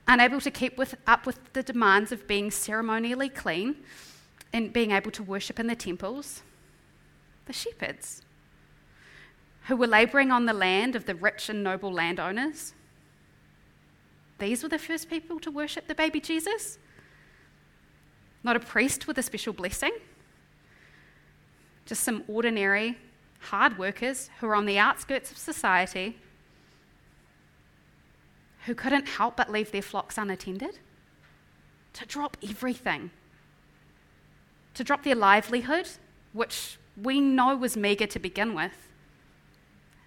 unable 0.08 0.40
to 0.40 0.50
keep 0.50 0.78
with, 0.78 0.96
up 1.06 1.26
with 1.26 1.38
the 1.52 1.62
demands 1.62 2.14
of 2.14 2.26
being 2.26 2.50
ceremonially 2.50 3.30
clean 3.30 3.76
and 4.54 4.72
being 4.72 4.92
able 4.92 5.12
to 5.12 5.22
worship 5.22 5.60
in 5.60 5.68
the 5.68 5.76
temples. 5.76 6.42
The 7.46 7.54
shepherds 7.54 8.22
who 9.68 9.76
were 9.76 9.88
labouring 9.88 10.32
on 10.32 10.46
the 10.46 10.54
land 10.54 10.96
of 10.96 11.06
the 11.06 11.16
rich 11.16 11.50
and 11.50 11.62
noble 11.62 11.92
landowners. 11.92 12.74
These 14.40 14.64
were 14.64 14.70
the 14.70 14.80
first 14.80 15.10
people 15.10 15.38
to 15.42 15.52
worship 15.52 15.88
the 15.88 15.96
baby 15.96 16.22
Jesus. 16.22 16.80
Not 18.44 18.56
a 18.56 18.60
priest 18.60 19.08
with 19.08 19.18
a 19.18 19.24
special 19.24 19.54
blessing, 19.54 19.92
just 21.86 22.04
some 22.04 22.24
ordinary, 22.28 22.98
hard 23.40 23.78
workers 23.78 24.30
who 24.40 24.48
were 24.48 24.56
on 24.56 24.66
the 24.66 24.78
outskirts 24.78 25.32
of 25.32 25.38
society 25.38 26.18
who 28.66 28.76
couldn't 28.76 29.08
help 29.08 29.38
but 29.38 29.50
leave 29.50 29.72
their 29.72 29.82
flocks 29.82 30.18
unattended, 30.18 30.80
to 31.94 32.06
drop 32.06 32.36
everything, 32.48 33.10
to 34.74 34.84
drop 34.84 35.04
their 35.04 35.16
livelihood, 35.16 35.90
which 36.34 36.78
we 37.02 37.22
know 37.22 37.56
was 37.56 37.78
meagre 37.78 38.08
to 38.08 38.20
begin 38.20 38.54
with, 38.54 38.90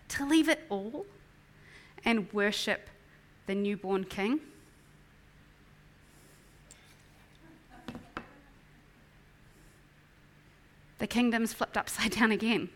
to 0.08 0.26
leave 0.26 0.48
it 0.48 0.60
all 0.68 1.06
and 2.04 2.30
worship 2.34 2.90
the 3.46 3.54
newborn 3.54 4.04
king? 4.04 4.40
The 11.00 11.06
kingdom's 11.06 11.52
flipped 11.52 11.76
upside 11.76 12.12
down 12.18 12.30
again. 12.30 12.68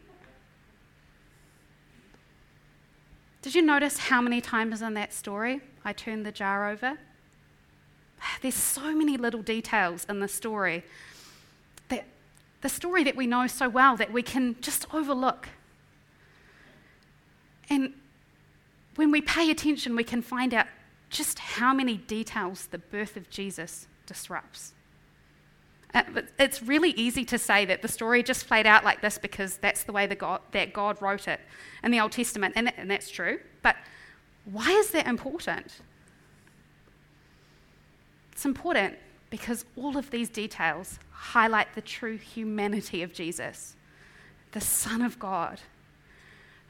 Did 3.43 3.55
you 3.55 3.63
notice 3.63 3.99
how 3.99 4.23
many 4.23 4.41
times 4.41 4.81
in 4.81 4.95
that 4.95 5.13
story 5.13 5.61
I 5.85 5.93
turned 5.93 6.25
the 6.25 6.33
jar 6.33 6.71
over? 6.71 6.99
There's 8.43 8.55
so 8.55 8.95
many 8.97 9.17
little 9.17 9.43
details 9.43 10.07
in 10.09 10.21
the 10.21 10.29
story 10.29 10.83
that 11.91 12.07
the 12.63 12.71
story 12.71 13.05
that 13.05 13.15
we 13.15 13.27
know 13.27 13.47
so 13.47 13.69
well 13.69 13.97
that 13.99 14.11
we 14.11 14.23
can 14.23 14.57
just 14.63 14.93
overlook. 14.95 15.51
And 17.69 17.93
when 18.97 19.11
we 19.11 19.21
pay 19.21 19.51
attention, 19.51 19.95
we 19.95 20.05
can 20.05 20.23
find 20.23 20.55
out 20.55 20.67
just 21.11 21.39
how 21.39 21.75
many 21.75 21.99
details 21.99 22.69
the 22.71 22.79
birth 22.79 23.17
of 23.17 23.29
Jesus 23.29 23.87
disrupts. 24.07 24.73
Uh, 25.95 26.03
it's 26.39 26.63
really 26.63 26.91
easy 26.91 27.25
to 27.25 27.39
say 27.39 27.65
that 27.65 27.81
the 27.81 27.89
story 27.89 28.23
just 28.23 28.47
played 28.49 28.67
out 28.67 28.85
like 28.85 29.01
this 29.01 29.17
because 29.17 29.59
that's 29.59 29.85
the 29.85 29.93
way 29.93 30.07
the 30.07 30.17
God, 30.17 30.41
that 30.53 30.73
God 30.73 31.01
wrote 31.01 31.29
it 31.29 31.41
in 31.83 31.91
the 31.91 32.01
Old 32.01 32.13
Testament, 32.13 32.55
and, 32.57 32.73
and 32.77 32.91
that's 32.91 33.11
true. 33.11 33.39
But 33.63 33.77
why 34.45 34.71
is 34.71 34.91
that 34.91 35.07
important? 35.07 35.81
It's 38.33 38.45
important 38.45 38.97
because 39.31 39.65
all 39.77 39.97
of 39.97 40.11
these 40.11 40.29
details 40.29 40.99
highlight 41.11 41.75
the 41.75 41.81
true 41.81 42.17
humanity 42.17 43.03
of 43.03 43.13
Jesus, 43.15 43.77
the 44.53 44.61
Son 44.61 45.01
of 45.01 45.19
God 45.19 45.61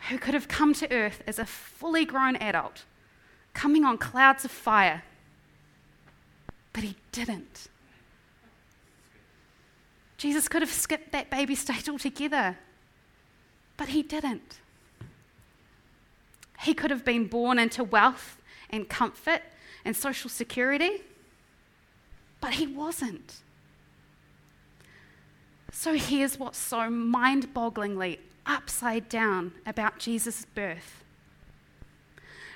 who 0.09 0.19
could 0.19 0.35
have 0.35 0.49
come 0.49 0.75
to 0.75 0.91
earth 0.93 1.23
as 1.27 1.39
a 1.39 1.47
fully 1.47 2.05
grown 2.05 2.37
adult, 2.37 2.85
coming 3.55 3.85
on 3.85 3.97
clouds 3.97 4.45
of 4.45 4.51
fire. 4.51 5.03
But 6.73 6.85
he 6.85 6.97
didn't. 7.13 7.69
Jesus 10.25 10.49
could 10.49 10.63
have 10.63 10.73
skipped 10.73 11.13
that 11.13 11.29
baby 11.29 11.55
stage 11.55 11.87
altogether, 11.87 12.57
but 13.77 13.89
he 13.89 14.03
didn't. 14.03 14.59
He 16.61 16.73
could 16.73 16.91
have 16.91 17.05
been 17.05 17.27
born 17.27 17.59
into 17.59 17.85
wealth 17.85 18.39
and 18.71 18.89
comfort 18.89 19.43
and 19.85 19.95
social 19.95 20.31
security, 20.31 21.03
but 22.41 22.55
he 22.55 22.67
wasn't. 22.67 23.43
So 25.71 25.93
here's 25.93 26.39
what's 26.39 26.57
so 26.57 26.89
mind 26.89 27.53
bogglingly 27.53 28.19
upside 28.47 29.11
down 29.11 29.53
about 29.67 29.99
Jesus' 29.99 30.47
birth. 30.47 31.05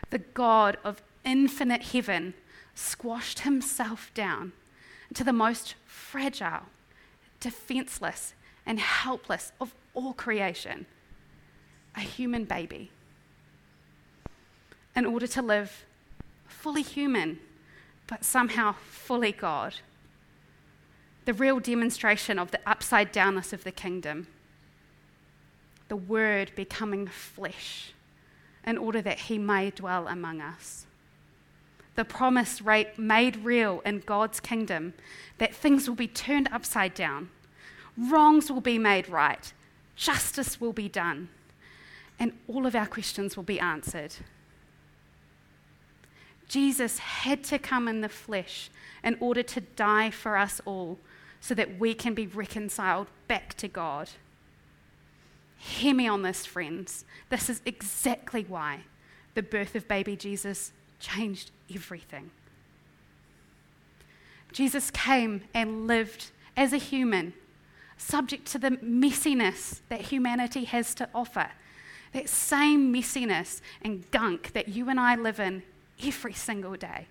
The 0.09 0.21
God 0.21 0.79
of 0.83 1.03
infinite 1.23 1.83
heaven 1.83 2.33
squashed 2.75 3.41
himself 3.41 4.11
down 4.15 4.53
to 5.13 5.23
the 5.23 5.35
most 5.35 5.75
fragile, 5.85 6.63
defenseless, 7.41 8.35
and 8.67 8.79
helpless 8.79 9.53
of 9.61 9.75
all 9.95 10.13
creation 10.13 10.87
a 11.97 12.01
human 12.01 12.45
baby. 12.45 12.91
In 14.95 15.07
order 15.07 15.27
to 15.27 15.43
live 15.43 15.85
fully 16.47 16.83
human, 16.83 17.41
but 18.07 18.25
somehow 18.25 18.75
fully 18.89 19.33
God. 19.33 19.77
The 21.25 21.35
real 21.35 21.61
demonstration 21.61 22.39
of 22.39 22.51
the 22.51 22.61
upside 22.67 23.13
downness 23.13 23.53
of 23.53 23.65
the 23.65 23.73
kingdom 23.73 24.29
the 25.89 25.97
Word 25.97 26.53
becoming 26.55 27.07
flesh 27.07 27.93
in 28.67 28.77
order 28.77 29.01
that 29.03 29.21
He 29.21 29.39
may 29.39 29.71
dwell 29.71 30.07
among 30.07 30.41
us. 30.41 30.87
The 31.99 32.05
promise 32.05 32.63
made 32.97 33.45
real 33.45 33.83
in 33.85 34.05
God's 34.07 34.39
kingdom 34.39 34.95
that 35.39 35.53
things 35.53 35.89
will 35.89 35.97
be 35.97 36.07
turned 36.07 36.49
upside 36.53 36.95
down, 36.95 37.29
wrongs 37.97 38.53
will 38.53 38.61
be 38.61 38.79
made 38.79 39.09
right, 39.09 39.53
justice 39.97 40.61
will 40.61 40.73
be 40.73 40.89
done, 40.89 41.29
and 42.17 42.35
all 42.47 42.67
of 42.67 42.77
our 42.77 42.87
questions 42.87 43.37
will 43.37 43.43
be 43.43 43.59
answered. 43.59 44.15
Jesus 46.47 47.01
had 47.01 47.43
to 47.43 47.59
come 47.59 47.89
in 47.89 48.01
the 48.01 48.09
flesh 48.09 48.71
in 49.03 49.17
order 49.19 49.43
to 49.43 49.61
die 49.61 50.13
for 50.13 50.37
us 50.37 50.61
all 50.65 51.01
so 51.41 51.53
that 51.53 51.81
we 51.81 51.95
can 51.95 52.15
be 52.15 52.29
reconciled 52.29 53.09
back 53.27 53.55
to 53.55 53.67
God. 53.67 54.11
Hear 55.57 55.95
me 55.95 56.07
on 56.07 56.23
this, 56.23 56.47
friends. 56.47 57.05
This 57.29 57.51
is 57.51 57.61
exactly 57.67 58.47
why 58.47 58.83
the 59.35 59.43
birth 59.43 59.75
of 59.75 59.89
baby 59.89 60.15
Jesus 60.15 60.71
changed 60.99 61.51
everything. 61.73 62.31
Jesus 64.53 64.91
came 64.91 65.43
and 65.55 65.87
lived 65.87 66.31
as 66.57 66.73
a 66.73 66.79
human, 66.79 67.35
subject 67.97 68.47
to 68.47 68.59
the 68.59 68.71
messiness 68.71 69.81
that 69.89 70.03
humanity 70.03 70.65
has 70.65 70.95
to 70.95 71.09
offer. 71.15 71.51
That 72.13 72.29
same 72.29 72.93
messiness 72.93 73.61
and 73.83 74.11
gunk 74.11 74.53
that 74.55 74.69
you 74.69 74.89
and 74.89 74.99
I 74.99 75.15
live 75.15 75.39
in 75.39 75.63
every 76.03 76.33
single 76.33 76.75
day. 76.75 77.07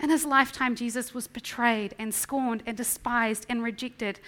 In 0.00 0.10
his 0.10 0.24
lifetime, 0.24 0.74
Jesus 0.74 1.14
was 1.14 1.28
betrayed 1.28 1.94
and 1.98 2.12
scorned 2.12 2.62
and 2.66 2.76
despised 2.76 3.46
and 3.48 3.62
rejected. 3.62 4.18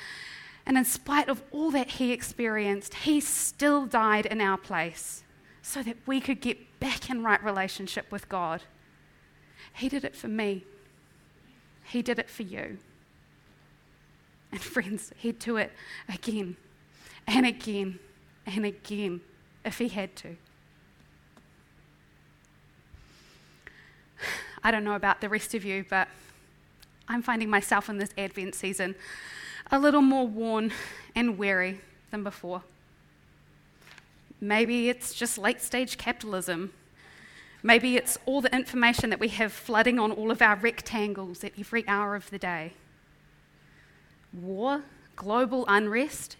And 0.67 0.79
in 0.79 0.85
spite 0.85 1.29
of 1.29 1.43
all 1.51 1.71
that 1.73 1.93
he 1.93 2.13
experienced, 2.13 2.95
he 2.95 3.21
still 3.21 3.87
died 3.87 4.27
in 4.27 4.41
our 4.41 4.57
place 4.57 5.25
so 5.63 5.83
that 5.83 5.97
we 6.07 6.21
could 6.21 6.41
get 6.41 6.74
back 6.85 7.09
in 7.09 7.23
right 7.23 7.43
relationship 7.43 8.13
with 8.13 8.29
God. 8.29 8.61
He 9.73 9.89
did 9.89 10.05
it 10.05 10.15
for 10.15 10.29
me, 10.29 10.65
he 11.83 12.03
did 12.03 12.19
it 12.19 12.29
for 12.29 12.43
you. 12.43 12.77
And 14.53 14.61
friends, 14.75 15.11
he'd 15.17 15.39
do 15.39 15.57
it 15.57 15.73
again 16.11 16.57
and 17.27 17.47
again 17.47 17.99
and 18.45 18.67
again 18.67 19.23
if 19.65 19.79
he 19.79 19.89
had 19.89 20.15
to. 20.17 20.37
I 24.63 24.71
don't 24.71 24.85
know 24.85 24.95
about 24.95 25.23
the 25.23 25.31
rest 25.31 25.55
of 25.55 25.65
you, 25.65 25.87
but 25.89 26.07
I'm 27.09 27.23
finding 27.23 27.49
myself 27.49 27.89
in 27.89 27.97
this 27.97 28.11
Advent 28.19 28.55
season 28.55 28.95
a 29.73 29.79
little 29.79 30.03
more 30.03 30.29
worn 30.29 30.71
and 31.15 31.39
weary 31.39 31.81
than 32.11 32.23
before. 32.23 32.63
Maybe 34.41 34.89
it's 34.89 35.15
just 35.15 35.39
late 35.39 35.61
stage 35.61 35.97
capitalism. 35.99 36.73
Maybe 37.63 37.97
it's 37.97 38.19
all 38.27 38.41
the 38.41 38.55
information 38.55 39.11
that 39.11 39.21
we 39.21 39.29
have 39.29 39.53
flooding 39.53 39.99
on 39.99 40.13
all 40.13 40.31
of 40.31 40.43
our 40.43 40.57
rectangles 40.57 41.43
at 41.45 41.53
every 41.59 41.87
hour 41.89 42.15
of 42.15 42.29
the 42.31 42.39
day. 42.39 42.75
War, 44.33 44.83
global 45.17 45.65
unrest, 45.67 46.37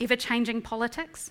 ever 0.00 0.16
changing 0.16 0.62
politics, 0.62 1.30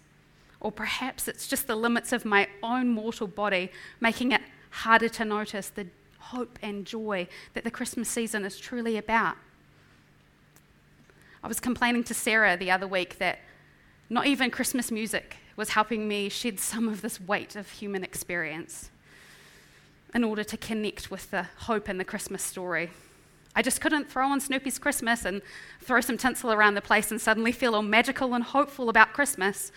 or 0.59 0.71
perhaps 0.71 1.27
it's 1.27 1.47
just 1.47 1.67
the 1.67 1.75
limits 1.75 2.13
of 2.13 2.23
my 2.23 2.47
own 2.63 2.87
mortal 2.89 3.27
body 3.27 3.69
making 3.99 4.31
it 4.31 4.41
harder 4.69 5.09
to 5.09 5.25
notice 5.25 5.69
the 5.69 5.87
hope 6.19 6.57
and 6.61 6.85
joy 6.85 7.27
that 7.53 7.63
the 7.63 7.71
Christmas 7.71 8.09
season 8.09 8.45
is 8.45 8.57
truly 8.57 8.97
about. 8.97 9.35
I 11.43 11.47
was 11.47 11.59
complaining 11.59 12.03
to 12.05 12.13
Sarah 12.13 12.57
the 12.57 12.71
other 12.71 12.87
week 12.87 13.17
that 13.19 13.39
not 14.09 14.25
even 14.25 14.51
Christmas 14.51 14.91
music 14.91 15.37
was 15.57 15.69
helping 15.69 16.07
me 16.07 16.29
shed 16.29 16.59
some 16.59 16.87
of 16.87 17.01
this 17.01 17.19
weight 17.19 17.55
of 17.55 17.69
human 17.69 18.03
experience 18.03 18.91
in 20.13 20.23
order 20.23 20.43
to 20.43 20.55
connect 20.55 21.11
with 21.11 21.29
the 21.31 21.47
hope 21.61 21.89
in 21.89 21.97
the 21.97 22.05
Christmas 22.05 22.43
story. 22.43 22.91
I 23.55 23.63
just 23.63 23.81
couldn't 23.81 24.09
throw 24.09 24.27
on 24.27 24.39
Snoopy's 24.39 24.77
Christmas 24.77 25.25
and 25.25 25.41
throw 25.81 25.99
some 25.99 26.17
tinsel 26.17 26.51
around 26.53 26.75
the 26.75 26.81
place 26.81 27.09
and 27.09 27.19
suddenly 27.19 27.51
feel 27.51 27.73
all 27.73 27.81
magical 27.81 28.35
and 28.35 28.43
hopeful 28.43 28.87
about 28.87 29.13
Christmas. 29.13 29.71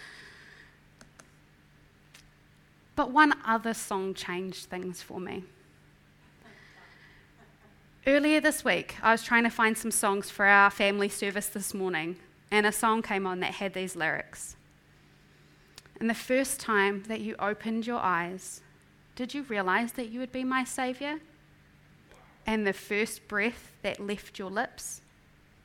But 2.94 3.10
one 3.10 3.34
other 3.46 3.72
song 3.72 4.12
changed 4.12 4.66
things 4.66 5.00
for 5.00 5.18
me. 5.18 5.44
Earlier 8.06 8.40
this 8.40 8.64
week, 8.64 8.96
I 9.02 9.12
was 9.12 9.22
trying 9.22 9.44
to 9.44 9.50
find 9.50 9.76
some 9.78 9.90
songs 9.90 10.30
for 10.30 10.44
our 10.44 10.70
family 10.70 11.08
service 11.08 11.46
this 11.46 11.72
morning, 11.72 12.16
and 12.50 12.66
a 12.66 12.72
song 12.72 13.00
came 13.00 13.26
on 13.26 13.40
that 13.40 13.54
had 13.54 13.72
these 13.72 13.96
lyrics. 13.96 14.56
And 16.00 16.08
the 16.08 16.14
first 16.14 16.58
time 16.58 17.04
that 17.08 17.20
you 17.20 17.36
opened 17.38 17.86
your 17.86 18.00
eyes, 18.00 18.62
did 19.14 19.34
you 19.34 19.42
realize 19.42 19.92
that 19.92 20.08
you 20.08 20.18
would 20.20 20.32
be 20.32 20.44
my 20.44 20.64
Savior? 20.64 21.20
And 22.46 22.66
the 22.66 22.72
first 22.72 23.28
breath 23.28 23.72
that 23.82 24.00
left 24.00 24.38
your 24.38 24.50
lips, 24.50 25.02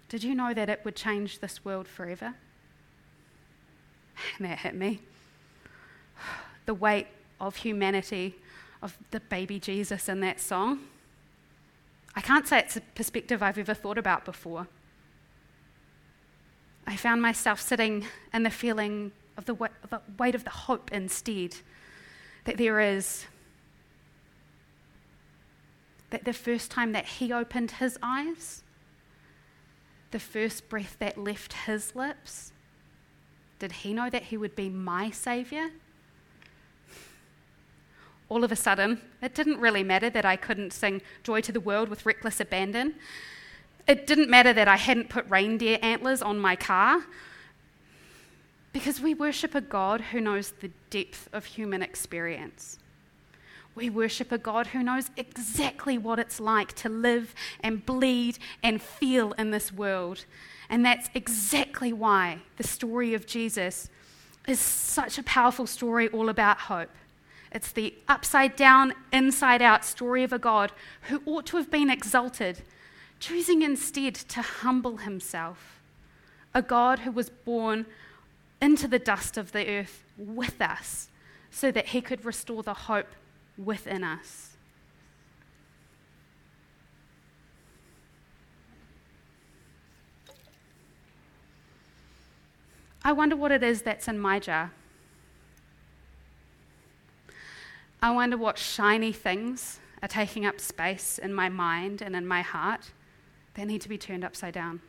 did 0.09 0.23
you 0.23 0.35
know 0.35 0.53
that 0.53 0.69
it 0.69 0.81
would 0.83 0.95
change 0.95 1.39
this 1.39 1.63
world 1.63 1.87
forever? 1.87 2.35
And 4.37 4.49
that 4.49 4.59
hit 4.59 4.75
me. 4.75 4.99
The 6.65 6.73
weight 6.73 7.07
of 7.39 7.57
humanity, 7.57 8.35
of 8.81 8.97
the 9.11 9.21
baby 9.21 9.59
Jesus 9.59 10.09
in 10.09 10.19
that 10.19 10.41
song. 10.41 10.79
I 12.15 12.21
can't 12.21 12.47
say 12.47 12.59
it's 12.59 12.75
a 12.75 12.81
perspective 12.81 13.41
I've 13.41 13.57
ever 13.57 13.73
thought 13.73 13.97
about 13.97 14.25
before. 14.25 14.67
I 16.87 16.95
found 16.95 17.21
myself 17.21 17.59
sitting 17.59 18.05
in 18.33 18.43
the 18.43 18.49
feeling 18.49 19.11
of 19.37 19.45
the, 19.45 19.53
weight 20.17 20.35
of 20.35 20.43
the 20.43 20.49
hope 20.49 20.91
instead 20.91 21.57
that 22.45 22.57
there 22.57 22.79
is. 22.79 23.25
That 26.11 26.23
the 26.23 26.33
first 26.33 26.71
time 26.71 26.91
that 26.93 27.05
he 27.05 27.33
opened 27.33 27.71
his 27.71 27.97
eyes, 28.01 28.63
the 30.11 30.19
first 30.19 30.69
breath 30.69 30.95
that 30.99 31.17
left 31.17 31.53
his 31.65 31.95
lips, 31.95 32.53
did 33.59 33.71
he 33.71 33.93
know 33.93 34.09
that 34.09 34.23
he 34.23 34.37
would 34.37 34.55
be 34.55 34.69
my 34.69 35.09
Savior? 35.09 35.71
All 38.29 38.43
of 38.43 38.51
a 38.51 38.55
sudden, 38.55 39.01
it 39.21 39.35
didn't 39.35 39.59
really 39.59 39.83
matter 39.83 40.09
that 40.09 40.25
I 40.25 40.35
couldn't 40.35 40.73
sing 40.73 41.01
Joy 41.23 41.41
to 41.41 41.51
the 41.51 41.59
World 41.59 41.89
with 41.89 42.05
reckless 42.05 42.39
abandon. 42.39 42.95
It 43.87 44.07
didn't 44.07 44.29
matter 44.29 44.53
that 44.53 44.67
I 44.67 44.77
hadn't 44.77 45.09
put 45.09 45.29
reindeer 45.29 45.79
antlers 45.81 46.21
on 46.21 46.39
my 46.39 46.55
car 46.55 47.03
because 48.75 48.99
we 48.99 49.13
worship 49.13 49.55
a 49.55 49.61
God 49.61 50.01
who 50.01 50.19
knows 50.19 50.51
the 50.59 50.69
depth 50.89 51.29
of 51.31 51.45
human 51.45 51.81
experience. 51.81 52.77
We 53.73 53.89
worship 53.89 54.33
a 54.33 54.37
God 54.37 54.67
who 54.67 54.83
knows 54.83 55.11
exactly 55.15 55.97
what 55.97 56.19
it's 56.19 56.41
like 56.41 56.73
to 56.73 56.89
live 56.89 57.33
and 57.61 57.85
bleed 57.85 58.37
and 58.61 58.81
feel 58.81 59.31
in 59.37 59.51
this 59.51 59.71
world. 59.71 60.25
And 60.69 60.85
that's 60.85 61.09
exactly 61.13 61.93
why 61.93 62.39
the 62.57 62.67
story 62.67 63.13
of 63.13 63.25
Jesus 63.25 63.89
is 64.45 64.59
such 64.59 65.17
a 65.17 65.23
powerful 65.23 65.67
story 65.67 66.09
all 66.09 66.27
about 66.27 66.57
hope. 66.57 66.91
It's 67.53 67.71
the 67.71 67.93
upside 68.09 68.57
down, 68.57 68.93
inside 69.13 69.61
out 69.61 69.85
story 69.85 70.25
of 70.25 70.33
a 70.33 70.37
God 70.37 70.73
who 71.03 71.21
ought 71.25 71.45
to 71.45 71.55
have 71.55 71.71
been 71.71 71.89
exalted, 71.89 72.61
choosing 73.21 73.61
instead 73.61 74.15
to 74.15 74.41
humble 74.41 74.97
himself. 74.97 75.79
A 76.53 76.61
God 76.61 76.99
who 76.99 77.11
was 77.11 77.29
born 77.29 77.85
into 78.61 78.87
the 78.87 78.99
dust 78.99 79.37
of 79.37 79.51
the 79.51 79.67
earth 79.67 80.03
with 80.17 80.61
us 80.61 81.09
so 81.51 81.71
that 81.71 81.87
he 81.87 82.01
could 82.01 82.25
restore 82.25 82.63
the 82.63 82.73
hope 82.73 83.09
within 83.57 84.03
us. 84.03 84.55
I 93.03 93.11
wonder 93.11 93.35
what 93.35 93.51
it 93.51 93.61
is 93.61 93.83
that's 93.83 94.07
in 94.07 94.17
my 94.17 94.39
jar. 94.39 94.71
I 98.01 98.11
wonder 98.11 98.35
what 98.35 98.57
shiny 98.57 99.11
things 99.11 99.79
are 100.01 100.07
taking 100.07 100.45
up 100.45 100.59
space 100.59 101.19
in 101.19 101.33
my 101.33 101.47
mind 101.47 102.01
and 102.01 102.15
in 102.15 102.25
my 102.25 102.41
heart 102.41 102.91
that 103.53 103.65
need 103.67 103.81
to 103.81 103.89
be 103.89 103.97
turned 103.97 104.23
upside 104.23 104.53
down. 104.53 104.81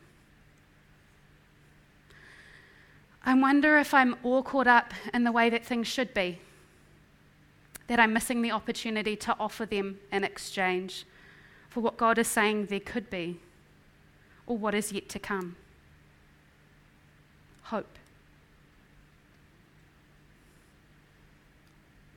I 3.27 3.33
wonder 3.33 3.77
if 3.77 3.93
I'm 3.93 4.15
all 4.23 4.41
caught 4.41 4.67
up 4.67 4.93
in 5.13 5.25
the 5.25 5.33
way 5.33 5.49
that 5.49 5.65
things 5.65 5.85
should 5.85 6.13
be, 6.13 6.39
that 7.87 7.99
I'm 7.99 8.13
missing 8.13 8.41
the 8.41 8.51
opportunity 8.51 9.17
to 9.17 9.35
offer 9.37 9.65
them 9.65 9.99
in 10.13 10.23
exchange 10.23 11.05
for 11.69 11.81
what 11.81 11.97
God 11.97 12.17
is 12.17 12.29
saying 12.29 12.67
there 12.67 12.79
could 12.79 13.09
be 13.09 13.41
or 14.45 14.57
what 14.57 14.73
is 14.73 14.93
yet 14.93 15.09
to 15.09 15.19
come. 15.19 15.57
Hope. 17.63 17.97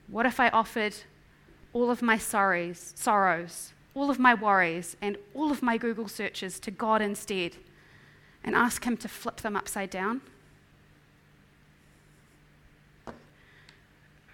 What 0.07 0.25
if 0.25 0.39
I 0.39 0.47
offered 0.47 0.95
all 1.73 1.91
of 1.91 2.01
my 2.01 2.17
sorrows, 2.17 2.93
sorrows, 2.95 3.73
all 3.93 4.09
of 4.09 4.17
my 4.17 4.33
worries, 4.33 4.95
and 5.01 5.17
all 5.33 5.51
of 5.51 5.61
my 5.61 5.77
Google 5.77 6.07
searches 6.07 6.57
to 6.61 6.71
God 6.71 7.01
instead 7.01 7.57
and 8.45 8.55
ask 8.55 8.85
Him 8.85 8.95
to 8.95 9.09
flip 9.09 9.41
them 9.41 9.57
upside 9.57 9.89
down? 9.89 10.21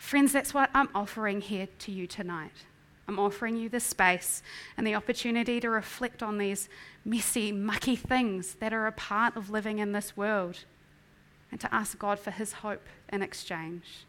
Friends, 0.08 0.32
that's 0.32 0.54
what 0.54 0.70
I'm 0.74 0.88
offering 0.96 1.42
here 1.42 1.68
to 1.80 1.92
you 1.92 2.08
tonight. 2.08 2.64
I'm 3.10 3.20
offering 3.20 3.58
you 3.58 3.68
the 3.68 3.82
space 3.82 4.42
and 4.78 4.88
the 4.88 4.96
opportunity 4.96 5.60
to 5.60 5.70
reflect 5.70 6.24
on 6.24 6.38
these 6.38 6.70
messy, 7.04 7.52
mucky 7.52 7.98
things 7.98 8.54
that 8.62 8.72
are 8.74 8.88
a 8.88 8.94
part 8.94 9.36
of 9.36 9.50
living 9.50 9.80
in 9.80 9.92
this 9.92 10.16
world 10.16 10.64
and 11.52 11.60
to 11.60 11.76
ask 11.76 12.00
God 12.00 12.20
for 12.20 12.32
His 12.32 12.54
hope 12.54 12.86
in 13.12 13.22
exchange. 13.22 14.06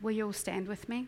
Will 0.00 0.10
you 0.10 0.26
all 0.26 0.32
stand 0.32 0.66
with 0.66 0.88
me? 0.88 1.06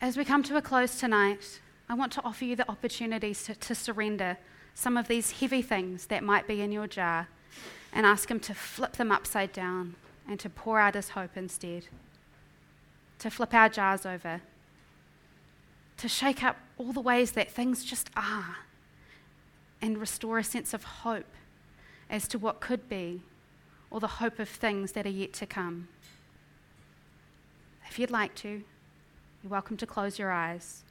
As 0.00 0.16
we 0.16 0.24
come 0.24 0.44
to 0.44 0.56
a 0.56 0.62
close 0.62 1.00
tonight, 1.00 1.58
I 1.88 1.94
want 1.94 2.12
to 2.12 2.22
offer 2.22 2.44
you 2.44 2.54
the 2.54 2.70
opportunity 2.70 3.34
to, 3.34 3.56
to 3.56 3.74
surrender 3.74 4.38
some 4.74 4.96
of 4.96 5.08
these 5.08 5.40
heavy 5.40 5.62
things 5.62 6.06
that 6.06 6.24
might 6.24 6.46
be 6.46 6.60
in 6.60 6.72
your 6.72 6.86
jar 6.86 7.28
and 7.92 8.04
ask 8.04 8.30
Him 8.30 8.40
to 8.40 8.54
flip 8.54 8.94
them 8.94 9.12
upside 9.12 9.52
down 9.52 9.94
and 10.28 10.38
to 10.40 10.50
pour 10.50 10.80
out 10.80 10.94
His 10.94 11.10
hope 11.10 11.36
instead. 11.36 11.86
To 13.20 13.30
flip 13.30 13.54
our 13.54 13.68
jars 13.68 14.04
over. 14.04 14.42
To 15.98 16.08
shake 16.08 16.42
up 16.42 16.56
all 16.76 16.92
the 16.92 17.00
ways 17.00 17.32
that 17.32 17.52
things 17.52 17.84
just 17.84 18.10
are 18.16 18.56
and 19.80 19.98
restore 19.98 20.38
a 20.38 20.44
sense 20.44 20.74
of 20.74 20.82
hope 20.82 21.32
as 22.10 22.26
to 22.28 22.38
what 22.38 22.60
could 22.60 22.88
be 22.88 23.22
or 23.90 24.00
the 24.00 24.06
hope 24.08 24.40
of 24.40 24.48
things 24.48 24.92
that 24.92 25.06
are 25.06 25.10
yet 25.10 25.32
to 25.34 25.46
come. 25.46 25.88
If 27.88 27.98
you'd 27.98 28.10
like 28.10 28.34
to, 28.36 28.48
you're 28.48 29.50
welcome 29.50 29.76
to 29.76 29.86
close 29.86 30.18
your 30.18 30.32
eyes 30.32 30.82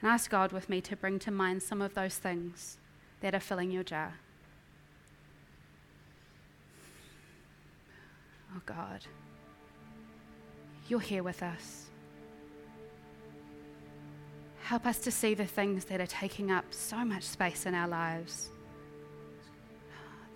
and 0.00 0.10
ask 0.10 0.28
God 0.28 0.50
with 0.50 0.68
me 0.68 0.80
to 0.80 0.96
bring 0.96 1.20
to 1.20 1.30
mind 1.30 1.62
some 1.62 1.80
of 1.80 1.94
those 1.94 2.16
things 2.16 2.78
that 3.22 3.34
are 3.34 3.40
filling 3.40 3.70
your 3.70 3.84
jar. 3.84 4.14
Oh 8.54 8.60
God, 8.66 9.06
you're 10.88 11.00
here 11.00 11.22
with 11.22 11.42
us. 11.42 11.86
Help 14.64 14.86
us 14.86 14.98
to 14.98 15.10
see 15.10 15.34
the 15.34 15.46
things 15.46 15.86
that 15.86 16.00
are 16.00 16.06
taking 16.06 16.50
up 16.50 16.64
so 16.70 17.04
much 17.04 17.22
space 17.22 17.64
in 17.66 17.74
our 17.74 17.88
lives, 17.88 18.50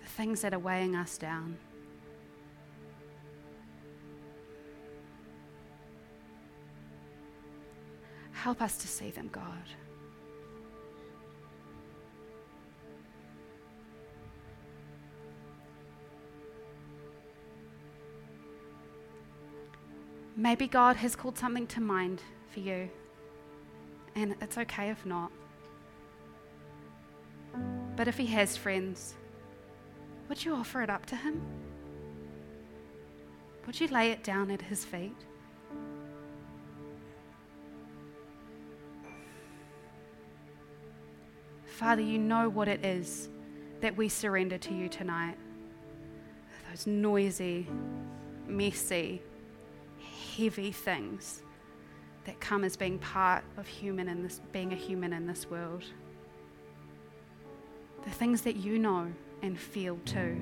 the 0.01 0.09
things 0.09 0.41
that 0.41 0.53
are 0.53 0.59
weighing 0.59 0.95
us 0.95 1.17
down. 1.17 1.57
Help 8.31 8.61
us 8.61 8.77
to 8.77 8.87
see 8.87 9.11
them, 9.11 9.29
God. 9.31 9.43
Maybe 20.39 20.67
God 20.67 20.97
has 20.97 21.15
called 21.15 21.35
something 21.35 21.65
to 21.65 21.81
mind 21.81 22.21
for 22.51 22.59
you, 22.59 22.91
and 24.15 24.35
it's 24.39 24.55
okay 24.55 24.91
if 24.91 25.03
not. 25.03 25.31
But 27.95 28.07
if 28.07 28.17
He 28.17 28.27
has 28.27 28.55
friends, 28.55 29.15
would 30.29 30.45
you 30.45 30.53
offer 30.53 30.83
it 30.83 30.91
up 30.91 31.07
to 31.07 31.15
Him? 31.15 31.41
Would 33.65 33.81
you 33.81 33.87
lay 33.87 34.11
it 34.11 34.23
down 34.23 34.51
at 34.51 34.61
His 34.61 34.85
feet? 34.85 35.17
Father, 41.65 42.03
you 42.03 42.19
know 42.19 42.47
what 42.47 42.67
it 42.67 42.85
is 42.85 43.27
that 43.81 43.97
we 43.97 44.07
surrender 44.07 44.59
to 44.59 44.73
you 44.73 44.87
tonight. 44.87 45.37
Those 46.69 46.85
noisy, 46.85 47.67
messy, 48.47 49.21
heavy 50.37 50.71
things 50.71 51.41
that 52.25 52.39
come 52.39 52.63
as 52.63 52.75
being 52.75 52.99
part 52.99 53.43
of 53.57 53.65
human 53.67 54.07
in 54.07 54.21
this 54.21 54.39
being 54.51 54.71
a 54.73 54.75
human 54.75 55.13
in 55.13 55.25
this 55.25 55.49
world. 55.49 55.83
The 58.03 58.11
things 58.11 58.41
that 58.43 58.57
you 58.57 58.77
know 58.77 59.11
and 59.41 59.57
feel 59.57 59.97
too. 60.05 60.37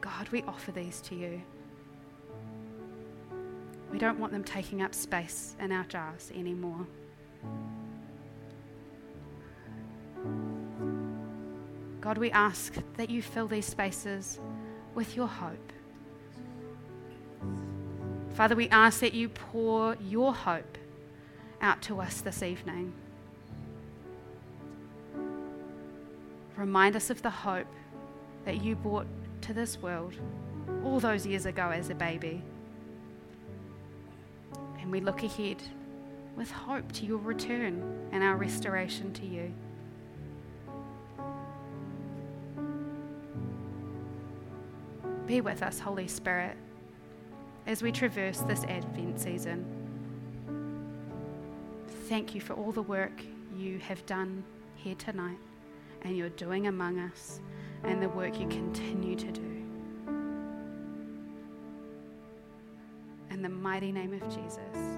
God, 0.00 0.28
we 0.30 0.42
offer 0.42 0.72
these 0.72 1.00
to 1.02 1.14
you. 1.14 1.42
We 3.92 3.98
don't 3.98 4.18
want 4.18 4.32
them 4.32 4.44
taking 4.44 4.82
up 4.82 4.94
space 4.94 5.56
in 5.60 5.72
our 5.72 5.84
jars 5.84 6.32
anymore. 6.34 6.86
God, 12.00 12.18
we 12.18 12.30
ask 12.30 12.74
that 12.96 13.10
you 13.10 13.20
fill 13.20 13.48
these 13.48 13.66
spaces 13.66 14.38
with 14.96 15.14
your 15.14 15.28
hope. 15.28 15.72
Father, 18.34 18.56
we 18.56 18.68
ask 18.70 19.00
that 19.00 19.14
you 19.14 19.28
pour 19.28 19.96
your 20.00 20.34
hope 20.34 20.78
out 21.60 21.80
to 21.82 22.00
us 22.00 22.22
this 22.22 22.42
evening. 22.42 22.92
Remind 26.56 26.96
us 26.96 27.10
of 27.10 27.22
the 27.22 27.30
hope 27.30 27.66
that 28.46 28.62
you 28.62 28.74
brought 28.74 29.06
to 29.42 29.52
this 29.52 29.78
world 29.78 30.14
all 30.84 30.98
those 30.98 31.26
years 31.26 31.46
ago 31.46 31.68
as 31.68 31.90
a 31.90 31.94
baby. 31.94 32.42
And 34.80 34.90
we 34.90 35.00
look 35.00 35.22
ahead 35.22 35.62
with 36.36 36.50
hope 36.50 36.90
to 36.92 37.06
your 37.06 37.18
return 37.18 38.08
and 38.12 38.22
our 38.22 38.36
restoration 38.36 39.12
to 39.14 39.26
you. 39.26 39.52
Be 45.26 45.40
with 45.40 45.62
us, 45.62 45.80
Holy 45.80 46.06
Spirit, 46.06 46.56
as 47.66 47.82
we 47.82 47.90
traverse 47.90 48.38
this 48.42 48.62
Advent 48.64 49.20
season. 49.20 49.64
Thank 52.08 52.32
you 52.32 52.40
for 52.40 52.52
all 52.54 52.70
the 52.70 52.82
work 52.82 53.20
you 53.56 53.78
have 53.80 54.06
done 54.06 54.44
here 54.76 54.94
tonight 54.94 55.38
and 56.02 56.16
you're 56.16 56.28
doing 56.30 56.68
among 56.68 57.00
us 57.00 57.40
and 57.82 58.00
the 58.00 58.08
work 58.10 58.38
you 58.38 58.46
continue 58.46 59.16
to 59.16 59.32
do. 59.32 59.64
In 63.30 63.42
the 63.42 63.48
mighty 63.48 63.90
name 63.90 64.14
of 64.14 64.22
Jesus. 64.28 64.95